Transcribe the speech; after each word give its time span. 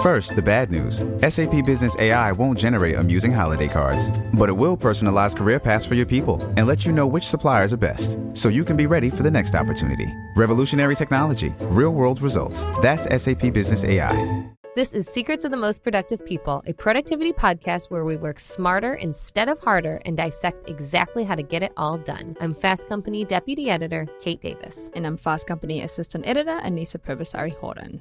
First, 0.00 0.34
the 0.34 0.40
bad 0.40 0.70
news 0.70 1.04
SAP 1.28 1.66
Business 1.66 1.94
AI 1.98 2.32
won't 2.32 2.58
generate 2.58 2.96
amusing 2.96 3.30
holiday 3.30 3.68
cards, 3.68 4.10
but 4.32 4.48
it 4.48 4.56
will 4.56 4.74
personalize 4.74 5.36
career 5.36 5.60
paths 5.60 5.84
for 5.84 5.94
your 5.94 6.06
people 6.06 6.40
and 6.56 6.66
let 6.66 6.86
you 6.86 6.92
know 6.92 7.06
which 7.06 7.24
suppliers 7.24 7.70
are 7.74 7.76
best 7.76 8.16
so 8.32 8.48
you 8.48 8.64
can 8.64 8.78
be 8.78 8.86
ready 8.86 9.10
for 9.10 9.22
the 9.22 9.30
next 9.30 9.54
opportunity. 9.54 10.10
Revolutionary 10.36 10.96
technology, 10.96 11.52
real 11.64 11.90
world 11.90 12.22
results. 12.22 12.64
That's 12.80 13.04
SAP 13.22 13.52
Business 13.52 13.84
AI. 13.84 14.50
This 14.74 14.94
is 14.94 15.06
Secrets 15.06 15.44
of 15.44 15.50
the 15.50 15.58
Most 15.58 15.82
Productive 15.82 16.24
People, 16.24 16.62
a 16.66 16.72
productivity 16.72 17.34
podcast 17.34 17.90
where 17.90 18.06
we 18.06 18.16
work 18.16 18.40
smarter 18.40 18.94
instead 18.94 19.50
of 19.50 19.62
harder 19.62 20.00
and 20.06 20.16
dissect 20.16 20.66
exactly 20.70 21.24
how 21.24 21.34
to 21.34 21.42
get 21.42 21.62
it 21.62 21.72
all 21.76 21.98
done. 21.98 22.38
I'm 22.40 22.54
Fast 22.54 22.88
Company 22.88 23.26
Deputy 23.26 23.68
Editor 23.68 24.06
Kate 24.22 24.40
Davis. 24.40 24.88
And 24.94 25.06
I'm 25.06 25.18
Fast 25.18 25.46
Company 25.46 25.82
Assistant 25.82 26.26
Editor 26.26 26.58
Anisa 26.64 26.96
Purbasari 26.96 27.54
Horton. 27.58 28.00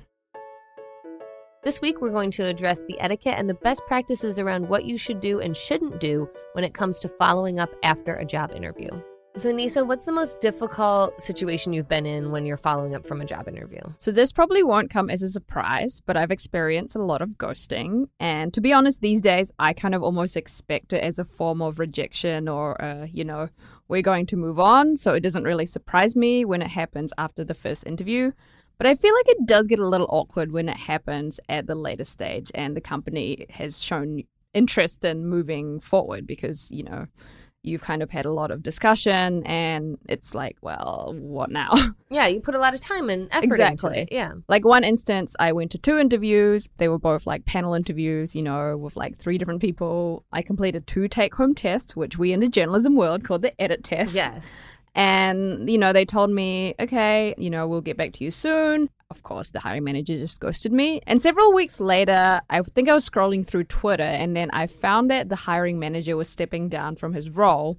This 1.62 1.82
week, 1.82 2.00
we're 2.00 2.10
going 2.10 2.32
to 2.32 2.46
address 2.46 2.84
the 2.84 2.98
etiquette 3.02 3.36
and 3.38 3.49
the 3.49 3.54
best 3.54 3.81
practices 3.86 4.40
around 4.40 4.70
what 4.70 4.86
you 4.86 4.98
should 4.98 5.20
do 5.20 5.41
and 5.41 5.55
shouldn't 5.55 6.00
do 6.00 6.30
when 6.54 6.63
it 6.63 6.73
comes 6.73 7.00
to 7.00 7.09
following 7.09 7.59
up 7.59 7.70
after 7.84 8.16
a 8.16 8.23
job 8.23 8.54
interview. 8.55 8.88
So, 9.36 9.52
Nisa, 9.52 9.84
what's 9.84 10.05
the 10.05 10.14
most 10.14 10.40
difficult 10.40 11.22
situation 11.22 11.73
you've 11.73 11.90
been 11.90 12.05
in 12.05 12.31
when 12.31 12.45
you're 12.45 12.55
following 12.55 12.95
up 12.95 13.05
from 13.05 13.20
a 13.20 13.26
job 13.26 13.50
interview? 13.50 13.81
So, 14.00 14.12
this 14.12 14.31
probably 14.31 14.64
won't 14.64 14.90
come 14.90 15.09
as 15.09 15.22
a 15.22 15.27
surprise, 15.27 16.02
but 16.05 16.16
I've 16.16 16.31
experienced 16.31 16.95
a 16.95 17.03
lot 17.03 17.22
of 17.22 17.31
ghosting. 17.31 18.08
And 18.22 18.53
to 18.53 18.62
be 18.62 18.72
honest, 18.72 19.02
these 19.02 19.20
days, 19.20 19.52
I 19.59 19.73
kind 19.73 19.94
of 19.94 20.02
almost 20.02 20.38
expect 20.38 20.94
it 20.94 21.03
as 21.03 21.20
a 21.20 21.26
form 21.26 21.62
of 21.62 21.78
rejection 21.78 22.48
or, 22.48 22.81
uh, 22.81 23.05
you 23.12 23.26
know, 23.26 23.50
we're 23.89 24.02
going 24.02 24.28
to 24.28 24.38
move 24.38 24.59
on. 24.62 24.95
So, 24.95 25.14
it 25.14 25.22
doesn't 25.22 25.44
really 25.44 25.66
surprise 25.66 26.16
me 26.16 26.45
when 26.45 26.62
it 26.62 26.72
happens 26.72 27.12
after 27.17 27.44
the 27.44 27.53
first 27.53 27.86
interview. 27.86 28.31
But 28.79 28.88
I 28.88 28.95
feel 28.95 29.13
like 29.13 29.27
it 29.27 29.45
does 29.45 29.67
get 29.67 29.79
a 29.79 29.88
little 29.88 30.07
awkward 30.09 30.53
when 30.53 30.69
it 30.69 30.77
happens 30.77 31.39
at 31.49 31.67
the 31.67 31.75
later 31.75 32.05
stage 32.05 32.49
and 32.55 32.75
the 32.75 32.81
company 32.81 33.45
has 33.49 33.83
shown 33.83 34.23
interest 34.53 35.03
in 35.03 35.27
moving 35.27 35.81
forward 35.81 36.25
because, 36.25 36.71
you 36.71 36.83
know, 36.83 37.05
you've 37.61 37.83
kind 37.83 38.02
of 38.02 38.09
had 38.09 38.25
a 38.25 38.31
lot 38.31 38.52
of 38.52 38.63
discussion 38.63 39.44
and 39.45 39.97
it's 40.08 40.33
like 40.33 40.55
well 40.61 41.13
what 41.17 41.52
now? 41.52 41.73
Yeah 42.09 42.25
you 42.27 42.39
put 42.39 42.55
a 42.55 42.59
lot 42.59 42.73
of 42.73 42.80
time 42.80 43.09
and 43.09 43.27
effort 43.31 43.44
exactly. 43.44 43.89
into 43.89 44.02
it. 44.02 44.09
yeah. 44.11 44.31
Like 44.47 44.63
one 44.63 44.86
instance 44.86 45.36
i 45.39 45.52
went 45.52 45.71
to 45.71 45.77
two 45.77 45.99
interviews. 45.99 46.69
They 46.77 46.88
were 46.88 46.97
both 46.97 47.27
like 47.27 47.43
panel 47.43 47.73
interviews 47.73 48.33
you 48.33 48.41
know 48.41 48.77
with 48.77 48.95
like 48.95 49.17
three 49.17 49.38
different 49.38 49.59
people. 49.59 50.23
I 50.31 50.41
completed 50.41 50.88
two 50.88 51.09
take 51.09 51.36
home 51.36 51.53
tests 51.53 51.97
which 51.97 52.17
we 52.17 52.31
in 52.31 52.39
the 52.39 52.47
journalism 52.47 52.95
world 52.95 53.25
call 53.25 53.39
the 53.39 53.59
edit 53.61 53.83
test. 53.83 54.16
Yes 54.16 54.69
and, 55.00 55.69
you 55.69 55.78
know, 55.78 55.94
they 55.94 56.03
told 56.03 56.30
me, 56.30 56.75
okay, 56.78 57.33
you 57.38 57.50
know, 57.50 57.69
we'll 57.69 57.80
get 57.80 57.95
back 57.95 58.11
to 58.16 58.23
you 58.25 58.31
soon. 58.31 58.89
Of 59.09 59.23
course, 59.23 59.50
the 59.50 59.61
hiring 59.61 59.86
manager 59.86 60.17
just 60.17 60.42
ghosted 60.42 60.73
me. 60.73 61.00
And 61.08 61.22
several 61.22 61.53
weeks 61.53 61.80
later, 61.80 62.42
I 62.50 62.61
think 62.61 62.89
I 62.89 62.94
was 62.94 63.09
scrolling 63.09 63.47
through 63.47 63.64
Twitter 63.64 64.03
and 64.03 64.36
then 64.36 64.52
I 64.52 64.67
found 64.67 65.09
that 65.09 65.30
the 65.30 65.38
hiring 65.38 65.80
manager 65.80 66.17
was 66.17 66.27
stepping 66.27 66.67
down 66.67 66.97
from 66.97 67.14
his 67.14 67.30
role. 67.30 67.77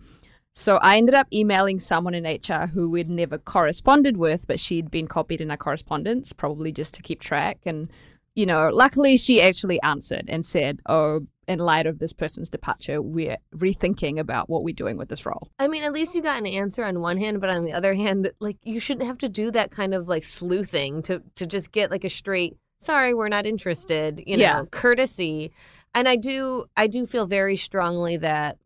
So 0.54 0.78
I 0.78 0.96
ended 0.96 1.14
up 1.14 1.26
emailing 1.30 1.78
someone 1.78 2.14
in 2.14 2.24
HR 2.24 2.68
who 2.68 2.88
we'd 2.88 3.10
never 3.10 3.36
corresponded 3.36 4.16
with, 4.16 4.46
but 4.46 4.58
she'd 4.58 4.90
been 4.90 5.06
copied 5.06 5.42
in 5.42 5.50
our 5.50 5.58
correspondence, 5.58 6.32
probably 6.32 6.72
just 6.72 6.94
to 6.94 7.02
keep 7.02 7.20
track. 7.20 7.58
And, 7.66 7.90
you 8.34 8.46
know, 8.46 8.70
luckily 8.72 9.16
she 9.16 9.40
actually 9.40 9.80
answered 9.82 10.26
and 10.28 10.44
said, 10.44 10.80
Oh, 10.86 11.20
in 11.48 11.58
light 11.58 11.86
of 11.86 11.98
this 11.98 12.12
person's 12.12 12.48
departure, 12.48 13.02
we're 13.02 13.36
rethinking 13.54 14.20
about 14.20 14.48
what 14.48 14.62
we're 14.62 14.72
doing 14.72 14.96
with 14.96 15.08
this 15.08 15.26
role. 15.26 15.50
I 15.58 15.66
mean, 15.66 15.82
at 15.82 15.92
least 15.92 16.14
you 16.14 16.22
got 16.22 16.38
an 16.38 16.46
answer 16.46 16.84
on 16.84 17.00
one 17.00 17.18
hand, 17.18 17.40
but 17.40 17.50
on 17.50 17.64
the 17.64 17.72
other 17.72 17.94
hand, 17.94 18.30
like 18.38 18.56
you 18.62 18.78
shouldn't 18.78 19.06
have 19.06 19.18
to 19.18 19.28
do 19.28 19.50
that 19.50 19.72
kind 19.72 19.92
of 19.92 20.06
like 20.06 20.22
sleuthing 20.22 21.02
to 21.02 21.22
to 21.34 21.46
just 21.46 21.72
get 21.72 21.90
like 21.90 22.04
a 22.04 22.08
straight 22.08 22.56
sorry, 22.80 23.14
we're 23.14 23.28
not 23.28 23.46
interested, 23.46 24.22
you 24.26 24.36
know, 24.36 24.42
yeah. 24.42 24.64
courtesy. 24.70 25.52
And 25.94 26.08
I 26.08 26.16
do 26.16 26.66
I 26.76 26.86
do 26.86 27.06
feel 27.06 27.26
very 27.26 27.56
strongly 27.56 28.16
that 28.18 28.58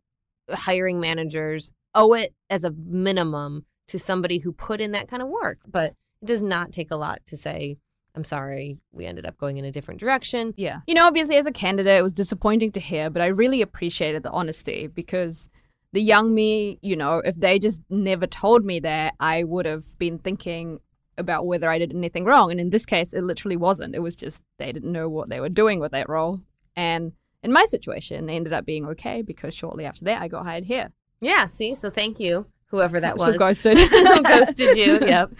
hiring 0.49 0.99
managers 0.99 1.73
owe 1.93 2.13
it 2.13 2.33
as 2.49 2.63
a 2.63 2.71
minimum 2.71 3.65
to 3.87 3.99
somebody 3.99 4.39
who 4.39 4.51
put 4.51 4.81
in 4.81 4.91
that 4.91 5.07
kind 5.07 5.21
of 5.21 5.29
work, 5.29 5.59
but 5.67 5.93
it 6.21 6.25
does 6.25 6.43
not 6.43 6.71
take 6.71 6.91
a 6.91 6.95
lot 6.95 7.19
to 7.27 7.37
say 7.37 7.77
I'm 8.15 8.23
sorry, 8.23 8.77
we 8.91 9.05
ended 9.05 9.25
up 9.25 9.37
going 9.37 9.57
in 9.57 9.65
a 9.65 9.71
different 9.71 9.99
direction. 9.99 10.53
Yeah. 10.55 10.79
You 10.87 10.93
know, 10.93 11.05
obviously, 11.05 11.35
as 11.35 11.45
a 11.45 11.51
candidate, 11.51 11.99
it 11.99 12.03
was 12.03 12.13
disappointing 12.13 12.71
to 12.73 12.79
hear, 12.79 13.09
but 13.09 13.21
I 13.21 13.27
really 13.27 13.61
appreciated 13.61 14.23
the 14.23 14.31
honesty 14.31 14.87
because 14.87 15.49
the 15.91 16.01
young 16.01 16.33
me, 16.33 16.79
you 16.81 16.95
know, 16.95 17.19
if 17.19 17.35
they 17.35 17.59
just 17.59 17.81
never 17.89 18.27
told 18.27 18.65
me 18.65 18.79
that, 18.79 19.15
I 19.19 19.43
would 19.43 19.65
have 19.65 19.97
been 19.97 20.19
thinking 20.19 20.79
about 21.17 21.45
whether 21.45 21.69
I 21.69 21.79
did 21.79 21.93
anything 21.93 22.25
wrong. 22.25 22.51
And 22.51 22.59
in 22.59 22.69
this 22.69 22.85
case, 22.85 23.13
it 23.13 23.23
literally 23.23 23.57
wasn't. 23.57 23.95
It 23.95 23.99
was 23.99 24.15
just 24.15 24.41
they 24.59 24.71
didn't 24.71 24.91
know 24.91 25.09
what 25.09 25.29
they 25.29 25.39
were 25.39 25.49
doing 25.49 25.79
with 25.79 25.91
that 25.91 26.09
role. 26.09 26.41
And 26.75 27.13
in 27.43 27.51
my 27.53 27.65
situation, 27.65 28.29
it 28.29 28.33
ended 28.33 28.53
up 28.53 28.65
being 28.65 28.85
okay 28.87 29.21
because 29.21 29.53
shortly 29.53 29.85
after 29.85 30.05
that, 30.05 30.21
I 30.21 30.27
got 30.27 30.43
hired 30.43 30.65
here. 30.65 30.91
Yeah, 31.21 31.45
see? 31.45 31.75
So 31.75 31.89
thank 31.89 32.19
you, 32.19 32.47
whoever 32.67 32.99
that 32.99 33.17
was. 33.17 33.33
Who 33.33 33.39
ghosted. 33.39 33.77
who 33.89 34.23
ghosted 34.23 34.77
you, 34.77 34.99
yep. 35.01 35.31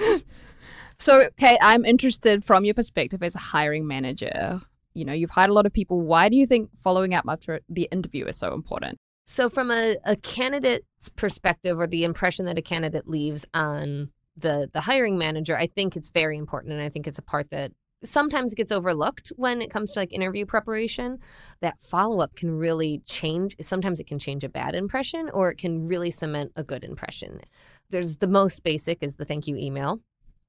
So, 1.00 1.30
Kate, 1.38 1.60
I'm 1.62 1.86
interested 1.86 2.44
from 2.44 2.66
your 2.66 2.74
perspective 2.74 3.22
as 3.22 3.36
a 3.36 3.40
hiring 3.40 3.88
manager. 3.88 4.62
You 4.94 5.06
know, 5.06 5.14
you've 5.14 5.32
hired 5.32 5.50
a 5.50 5.54
lot 5.54 5.66
of 5.66 5.74
people. 5.74 6.02
Why 6.02 6.30
do 6.30 6.38
you 6.38 6.48
think 6.48 6.70
following 6.78 7.14
up 7.14 7.26
after 7.28 7.60
the 7.70 7.88
interview 7.92 8.26
is 8.26 8.38
so 8.38 8.54
important? 8.54 8.98
So, 9.26 9.50
from 9.50 9.72
a, 9.72 9.98
a 10.06 10.16
candidate's 10.16 11.10
perspective 11.16 11.80
or 11.80 11.88
the 11.88 12.04
impression 12.04 12.46
that 12.46 12.58
a 12.58 12.62
candidate 12.62 13.08
leaves 13.08 13.46
on 13.54 14.12
the 14.38 14.70
the 14.72 14.82
hiring 14.82 15.18
manager, 15.18 15.58
I 15.58 15.68
think 15.68 15.96
it's 15.96 16.10
very 16.10 16.38
important, 16.38 16.74
and 16.74 16.82
I 16.82 16.90
think 16.90 17.08
it's 17.08 17.20
a 17.20 17.24
part 17.24 17.50
that 17.52 17.72
sometimes 18.04 18.54
gets 18.54 18.72
overlooked 18.72 19.32
when 19.36 19.62
it 19.62 19.72
comes 19.72 19.92
to 19.94 20.00
like 20.00 20.14
interview 20.14 20.46
preparation. 20.46 21.18
That 21.62 21.82
follow 21.82 22.22
up 22.22 22.36
can 22.36 22.52
really 22.52 23.02
change. 23.06 23.56
Sometimes 23.62 24.00
it 24.00 24.08
can 24.08 24.20
change 24.20 24.44
a 24.44 24.50
bad 24.50 24.76
impression, 24.76 25.30
or 25.34 25.50
it 25.50 25.58
can 25.58 25.88
really 25.88 26.12
cement 26.12 26.52
a 26.56 26.64
good 26.64 26.84
impression. 26.84 27.42
There's 27.90 28.18
the 28.18 28.28
most 28.28 28.64
basic 28.64 29.00
is 29.02 29.16
the 29.16 29.26
thank 29.26 29.48
you 29.48 29.56
email 29.56 30.02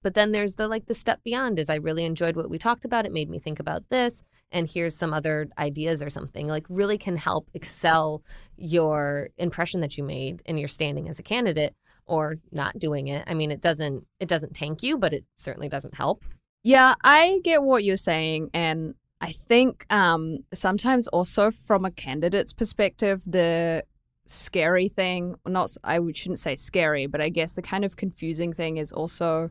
but 0.03 0.15
then 0.15 0.33
there's 0.33 0.55
the 0.55 0.69
like 0.69 0.87
the 0.87 0.95
step 0.95 1.21
beyond 1.25 1.59
is 1.59 1.71
I 1.71 1.77
really 1.77 2.05
enjoyed 2.05 2.37
what 2.37 2.51
we 2.51 2.59
talked 2.59 2.84
about. 2.84 3.07
It 3.07 3.12
made 3.12 3.31
me 3.31 3.39
think 3.39 3.61
about 3.61 3.89
this 3.91 4.23
and 4.53 4.69
here's 4.69 4.97
some 4.97 5.12
other 5.12 5.49
ideas 5.59 6.03
or 6.03 6.11
something. 6.11 6.47
Like 6.47 6.65
really 6.69 6.99
can 6.99 7.17
help 7.17 7.49
excel 7.55 8.23
your 8.57 9.31
impression 9.39 9.81
that 9.81 9.99
you 9.99 10.05
made 10.05 10.43
and 10.47 10.59
your 10.59 10.69
standing 10.69 11.09
as 11.09 11.19
a 11.19 11.23
candidate 11.23 11.75
or 12.07 12.37
not 12.53 12.79
doing 12.79 13.09
it. 13.09 13.25
I 13.27 13.34
mean, 13.34 13.51
it 13.51 13.61
doesn't 13.61 14.07
it 14.21 14.29
doesn't 14.29 14.55
tank 14.55 14.83
you, 14.83 14.97
but 14.97 15.12
it 15.12 15.25
certainly 15.37 15.69
doesn't 15.69 15.95
help. 15.95 16.25
Yeah, 16.63 16.95
I 17.03 17.41
get 17.45 17.63
what 17.63 17.84
you're 17.84 17.97
saying 17.97 18.51
and 18.55 18.95
I 19.21 19.33
think 19.33 19.87
um, 19.91 20.41
sometimes 20.53 21.09
also 21.09 21.51
from 21.51 21.84
a 21.84 21.91
candidate's 21.91 22.53
perspective, 22.53 23.23
the 23.27 23.84
scary 24.27 24.89
thing, 24.89 25.37
not 25.47 25.75
I 25.83 26.01
shouldn't 26.13 26.39
say 26.39 26.57
scary, 26.57 27.07
but 27.07 27.21
I 27.21 27.31
guess 27.31 27.55
the 27.55 27.63
kind 27.63 27.84
of 27.84 27.97
confusing 27.97 28.53
thing 28.53 28.77
is 28.77 28.93
also 28.93 29.51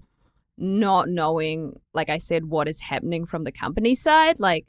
not 0.57 1.09
knowing, 1.09 1.79
like 1.93 2.09
I 2.09 2.17
said, 2.17 2.45
what 2.45 2.67
is 2.67 2.79
happening 2.81 3.25
from 3.25 3.43
the 3.43 3.51
company 3.51 3.95
side. 3.95 4.39
Like, 4.39 4.67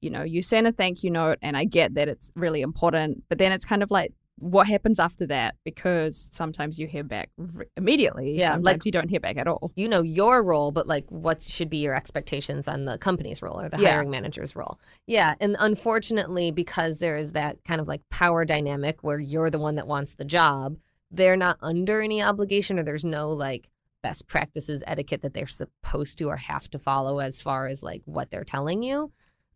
you 0.00 0.10
know, 0.10 0.22
you 0.22 0.42
send 0.42 0.66
a 0.66 0.72
thank 0.72 1.02
you 1.02 1.10
note, 1.10 1.38
and 1.42 1.56
I 1.56 1.64
get 1.64 1.94
that 1.94 2.08
it's 2.08 2.30
really 2.34 2.62
important, 2.62 3.24
but 3.28 3.38
then 3.38 3.52
it's 3.52 3.64
kind 3.64 3.82
of 3.82 3.90
like, 3.90 4.12
what 4.38 4.66
happens 4.66 5.00
after 5.00 5.26
that? 5.28 5.54
Because 5.64 6.28
sometimes 6.30 6.78
you 6.78 6.86
hear 6.86 7.02
back 7.02 7.30
r- 7.38 7.66
immediately. 7.76 8.36
Yeah, 8.36 8.48
sometimes 8.48 8.64
like 8.66 8.84
you 8.84 8.92
don't 8.92 9.08
hear 9.08 9.20
back 9.20 9.38
at 9.38 9.48
all. 9.48 9.72
You 9.76 9.88
know 9.88 10.02
your 10.02 10.42
role, 10.42 10.72
but 10.72 10.86
like, 10.86 11.06
what 11.08 11.40
should 11.40 11.70
be 11.70 11.78
your 11.78 11.94
expectations 11.94 12.68
on 12.68 12.84
the 12.84 12.98
company's 12.98 13.40
role 13.40 13.58
or 13.58 13.70
the 13.70 13.80
yeah. 13.80 13.92
hiring 13.92 14.10
manager's 14.10 14.54
role? 14.54 14.78
Yeah, 15.06 15.34
and 15.40 15.56
unfortunately, 15.58 16.50
because 16.50 16.98
there 16.98 17.16
is 17.16 17.32
that 17.32 17.64
kind 17.64 17.80
of 17.80 17.88
like 17.88 18.02
power 18.10 18.44
dynamic 18.44 19.02
where 19.02 19.18
you're 19.18 19.50
the 19.50 19.58
one 19.58 19.76
that 19.76 19.86
wants 19.86 20.14
the 20.14 20.24
job, 20.26 20.76
they're 21.10 21.36
not 21.36 21.56
under 21.62 22.02
any 22.02 22.20
obligation, 22.20 22.78
or 22.78 22.82
there's 22.82 23.06
no 23.06 23.30
like 23.30 23.70
best 24.06 24.28
practices 24.28 24.84
etiquette 24.86 25.22
that 25.22 25.34
they're 25.34 25.48
supposed 25.48 26.16
to 26.16 26.28
or 26.28 26.36
have 26.36 26.70
to 26.70 26.78
follow 26.78 27.18
as 27.18 27.42
far 27.42 27.66
as 27.66 27.82
like 27.82 28.02
what 28.04 28.30
they're 28.30 28.44
telling 28.44 28.80
you 28.80 29.10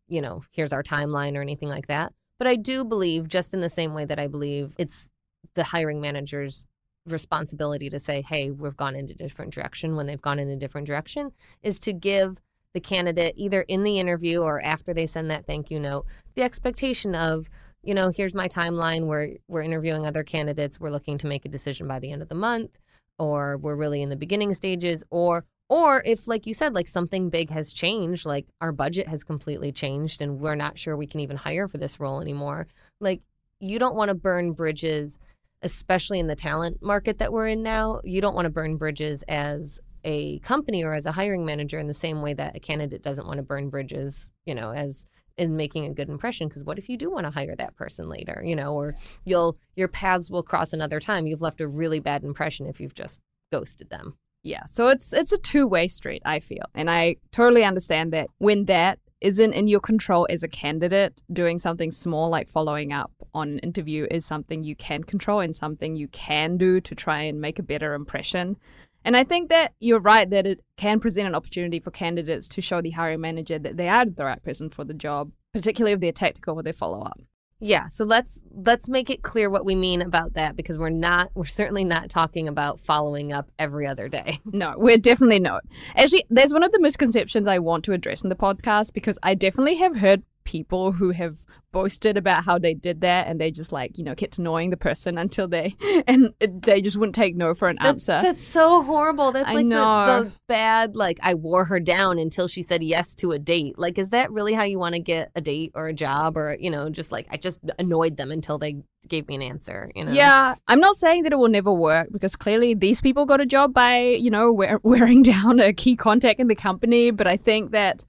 you 0.08 0.20
know 0.20 0.42
here's 0.50 0.72
our 0.72 0.82
timeline 0.82 1.36
or 1.36 1.40
anything 1.40 1.68
like 1.68 1.86
that. 1.86 2.12
But 2.36 2.48
i 2.48 2.56
do 2.56 2.84
believe 2.84 3.28
just 3.28 3.54
in 3.54 3.60
the 3.60 3.70
same 3.70 3.94
way 3.94 4.04
that 4.06 4.18
i 4.18 4.26
believe 4.26 4.74
it's 4.76 5.08
the 5.54 5.62
hiring 5.62 6.00
manager's 6.00 6.66
responsibility 7.06 7.88
to 7.90 8.00
say 8.00 8.22
hey 8.22 8.50
we've 8.50 8.76
gone 8.76 8.96
in 8.96 9.04
a 9.04 9.14
different 9.14 9.54
direction 9.54 9.94
when 9.94 10.06
they've 10.06 10.20
gone 10.28 10.40
in 10.40 10.48
a 10.48 10.56
different 10.56 10.88
direction 10.88 11.30
is 11.62 11.78
to 11.80 11.92
give 11.92 12.40
the 12.74 12.80
candidate 12.80 13.34
either 13.36 13.62
in 13.62 13.84
the 13.84 14.00
interview 14.00 14.40
or 14.40 14.60
after 14.64 14.92
they 14.92 15.06
send 15.06 15.30
that 15.30 15.46
thank 15.46 15.70
you 15.70 15.78
note 15.78 16.06
the 16.34 16.42
expectation 16.42 17.14
of 17.14 17.48
you 17.82 17.94
know 17.94 18.10
here's 18.10 18.34
my 18.34 18.48
timeline. 18.48 19.06
We're 19.06 19.36
we're 19.48 19.62
interviewing 19.62 20.04
other 20.04 20.22
candidates. 20.22 20.78
We're 20.78 20.90
looking 20.90 21.16
to 21.18 21.26
make 21.26 21.46
a 21.46 21.48
decision 21.48 21.88
by 21.88 21.98
the 21.98 22.12
end 22.12 22.20
of 22.20 22.28
the 22.28 22.34
month 22.34 22.72
or 23.20 23.58
we're 23.58 23.76
really 23.76 24.02
in 24.02 24.08
the 24.08 24.16
beginning 24.16 24.52
stages 24.54 25.04
or 25.10 25.44
or 25.68 26.02
if 26.04 26.26
like 26.26 26.46
you 26.46 26.54
said 26.54 26.74
like 26.74 26.88
something 26.88 27.30
big 27.30 27.50
has 27.50 27.72
changed 27.72 28.26
like 28.26 28.46
our 28.60 28.72
budget 28.72 29.06
has 29.06 29.22
completely 29.22 29.70
changed 29.70 30.20
and 30.20 30.40
we're 30.40 30.56
not 30.56 30.76
sure 30.76 30.96
we 30.96 31.06
can 31.06 31.20
even 31.20 31.36
hire 31.36 31.68
for 31.68 31.78
this 31.78 32.00
role 32.00 32.20
anymore 32.20 32.66
like 33.00 33.20
you 33.60 33.78
don't 33.78 33.94
want 33.94 34.08
to 34.08 34.14
burn 34.14 34.52
bridges 34.52 35.18
especially 35.62 36.18
in 36.18 36.26
the 36.26 36.34
talent 36.34 36.82
market 36.82 37.18
that 37.18 37.32
we're 37.32 37.46
in 37.46 37.62
now 37.62 38.00
you 38.02 38.20
don't 38.20 38.34
want 38.34 38.46
to 38.46 38.52
burn 38.52 38.76
bridges 38.76 39.22
as 39.28 39.78
a 40.04 40.38
company 40.40 40.82
or 40.82 40.94
as 40.94 41.06
a 41.06 41.12
hiring 41.12 41.44
manager 41.44 41.78
in 41.78 41.86
the 41.86 41.94
same 41.94 42.22
way 42.22 42.34
that 42.34 42.56
a 42.56 42.60
candidate 42.60 43.02
doesn't 43.02 43.26
want 43.26 43.36
to 43.36 43.42
burn 43.42 43.68
bridges, 43.68 44.30
you 44.46 44.54
know, 44.54 44.70
as 44.72 45.06
in 45.36 45.56
making 45.56 45.86
a 45.86 45.94
good 45.94 46.08
impression 46.08 46.48
because 46.48 46.64
what 46.64 46.78
if 46.78 46.88
you 46.88 46.96
do 46.96 47.10
want 47.10 47.26
to 47.26 47.30
hire 47.30 47.54
that 47.56 47.76
person 47.76 48.08
later, 48.08 48.42
you 48.44 48.56
know, 48.56 48.74
or 48.74 48.94
you'll 49.24 49.56
your 49.76 49.88
paths 49.88 50.30
will 50.30 50.42
cross 50.42 50.72
another 50.72 51.00
time. 51.00 51.26
You've 51.26 51.42
left 51.42 51.60
a 51.60 51.68
really 51.68 52.00
bad 52.00 52.24
impression 52.24 52.66
if 52.66 52.80
you've 52.80 52.94
just 52.94 53.20
ghosted 53.52 53.90
them. 53.90 54.14
Yeah, 54.42 54.64
so 54.64 54.88
it's 54.88 55.12
it's 55.12 55.32
a 55.32 55.38
two-way 55.38 55.88
street, 55.88 56.22
I 56.24 56.40
feel. 56.40 56.64
And 56.74 56.90
I 56.90 57.16
totally 57.32 57.64
understand 57.64 58.12
that 58.12 58.28
when 58.38 58.64
that 58.66 58.98
isn't 59.20 59.52
in 59.52 59.68
your 59.68 59.80
control 59.80 60.26
as 60.30 60.42
a 60.42 60.48
candidate, 60.48 61.22
doing 61.32 61.58
something 61.58 61.92
small 61.92 62.30
like 62.30 62.48
following 62.48 62.92
up 62.92 63.12
on 63.34 63.48
an 63.48 63.58
interview 63.58 64.06
is 64.10 64.24
something 64.24 64.62
you 64.62 64.74
can 64.74 65.04
control 65.04 65.40
and 65.40 65.54
something 65.54 65.94
you 65.94 66.08
can 66.08 66.56
do 66.56 66.80
to 66.80 66.94
try 66.94 67.22
and 67.22 67.40
make 67.40 67.58
a 67.58 67.62
better 67.62 67.92
impression. 67.94 68.56
And 69.04 69.16
I 69.16 69.24
think 69.24 69.48
that 69.48 69.74
you're 69.80 70.00
right 70.00 70.28
that 70.30 70.46
it 70.46 70.60
can 70.76 71.00
present 71.00 71.26
an 71.26 71.34
opportunity 71.34 71.80
for 71.80 71.90
candidates 71.90 72.48
to 72.48 72.60
show 72.60 72.80
the 72.82 72.90
hiring 72.90 73.20
manager 73.20 73.58
that 73.58 73.76
they 73.76 73.88
are 73.88 74.04
the 74.04 74.24
right 74.24 74.42
person 74.42 74.70
for 74.70 74.84
the 74.84 74.94
job, 74.94 75.32
particularly 75.52 75.92
if 75.92 76.00
they're 76.00 76.12
tactical 76.12 76.54
with 76.54 76.64
their 76.64 76.72
follow 76.72 77.02
up. 77.02 77.20
Yeah, 77.62 77.88
so 77.88 78.04
let's 78.04 78.40
let's 78.52 78.88
make 78.88 79.10
it 79.10 79.20
clear 79.20 79.50
what 79.50 79.66
we 79.66 79.74
mean 79.74 80.00
about 80.00 80.32
that 80.32 80.56
because 80.56 80.78
we're 80.78 80.88
not 80.88 81.30
we're 81.34 81.44
certainly 81.44 81.84
not 81.84 82.08
talking 82.08 82.48
about 82.48 82.80
following 82.80 83.34
up 83.34 83.50
every 83.58 83.86
other 83.86 84.08
day. 84.08 84.38
No, 84.52 84.74
we're 84.76 84.98
definitely 84.98 85.38
not. 85.40 85.62
Actually, 85.94 86.24
there's 86.28 86.52
one 86.52 86.62
of 86.62 86.72
the 86.72 86.80
misconceptions 86.80 87.46
I 87.46 87.58
want 87.58 87.84
to 87.84 87.92
address 87.92 88.22
in 88.22 88.30
the 88.30 88.34
podcast 88.34 88.92
because 88.92 89.18
I 89.22 89.34
definitely 89.34 89.76
have 89.76 89.96
heard 89.96 90.22
people 90.44 90.92
who 90.92 91.10
have 91.10 91.38
boasted 91.72 92.16
about 92.16 92.44
how 92.44 92.58
they 92.58 92.74
did 92.74 93.00
that 93.02 93.26
and 93.26 93.40
they 93.40 93.50
just 93.50 93.72
like 93.72 93.96
you 93.96 94.04
know 94.04 94.14
kept 94.14 94.38
annoying 94.38 94.70
the 94.70 94.76
person 94.76 95.16
until 95.18 95.46
they 95.46 95.74
and 96.06 96.34
they 96.40 96.80
just 96.80 96.96
wouldn't 96.96 97.14
take 97.14 97.36
no 97.36 97.54
for 97.54 97.68
an 97.68 97.78
answer. 97.80 98.12
that's, 98.12 98.24
that's 98.24 98.42
so 98.42 98.82
horrible. 98.82 99.32
That's 99.32 99.48
I 99.48 99.54
like 99.54 99.68
the, 99.68 100.24
the, 100.24 100.32
bad 100.48 100.96
like 100.96 101.18
i 101.22 101.34
wore 101.34 101.64
her 101.66 101.78
down 101.78 102.18
until 102.18 102.48
she 102.48 102.62
said 102.62 102.82
yes 102.82 103.14
to 103.16 103.32
a 103.32 103.38
date. 103.38 103.78
Like 103.78 103.98
is 103.98 104.10
that 104.10 104.30
really 104.32 104.54
how 104.54 104.64
you 104.64 104.78
want 104.78 104.94
to 104.94 105.00
get 105.00 105.30
a 105.34 105.40
date 105.40 105.72
or 105.74 105.88
a 105.88 105.92
job 105.92 106.36
or 106.36 106.56
you 106.58 106.70
know 106.70 106.90
just 106.90 107.12
like 107.12 107.26
i 107.30 107.36
just 107.36 107.60
annoyed 107.78 108.16
them 108.16 108.30
until 108.30 108.58
they 108.58 108.76
gave 109.08 109.26
me 109.28 109.34
an 109.36 109.42
answer 109.42 109.90
you 109.94 110.04
know? 110.04 110.12
Yeah. 110.12 110.54
I'm 110.68 110.80
not 110.80 110.96
saying 110.96 111.22
that 111.22 111.32
it 111.32 111.36
will 111.36 111.48
never 111.48 111.72
work 111.72 112.08
because 112.12 112.36
clearly 112.36 112.74
these 112.74 113.00
people 113.00 113.26
got 113.26 113.40
a 113.40 113.46
job 113.46 113.72
by 113.72 114.00
you 114.00 114.30
know 114.30 114.52
wear- 114.52 114.80
wearing 114.82 115.22
down 115.22 115.60
a 115.60 115.72
key 115.72 115.96
contact 115.96 116.40
in 116.40 116.48
the 116.48 116.54
company 116.54 117.10
but 117.10 117.26
i 117.26 117.36
think 117.36 117.70
that 117.72 118.04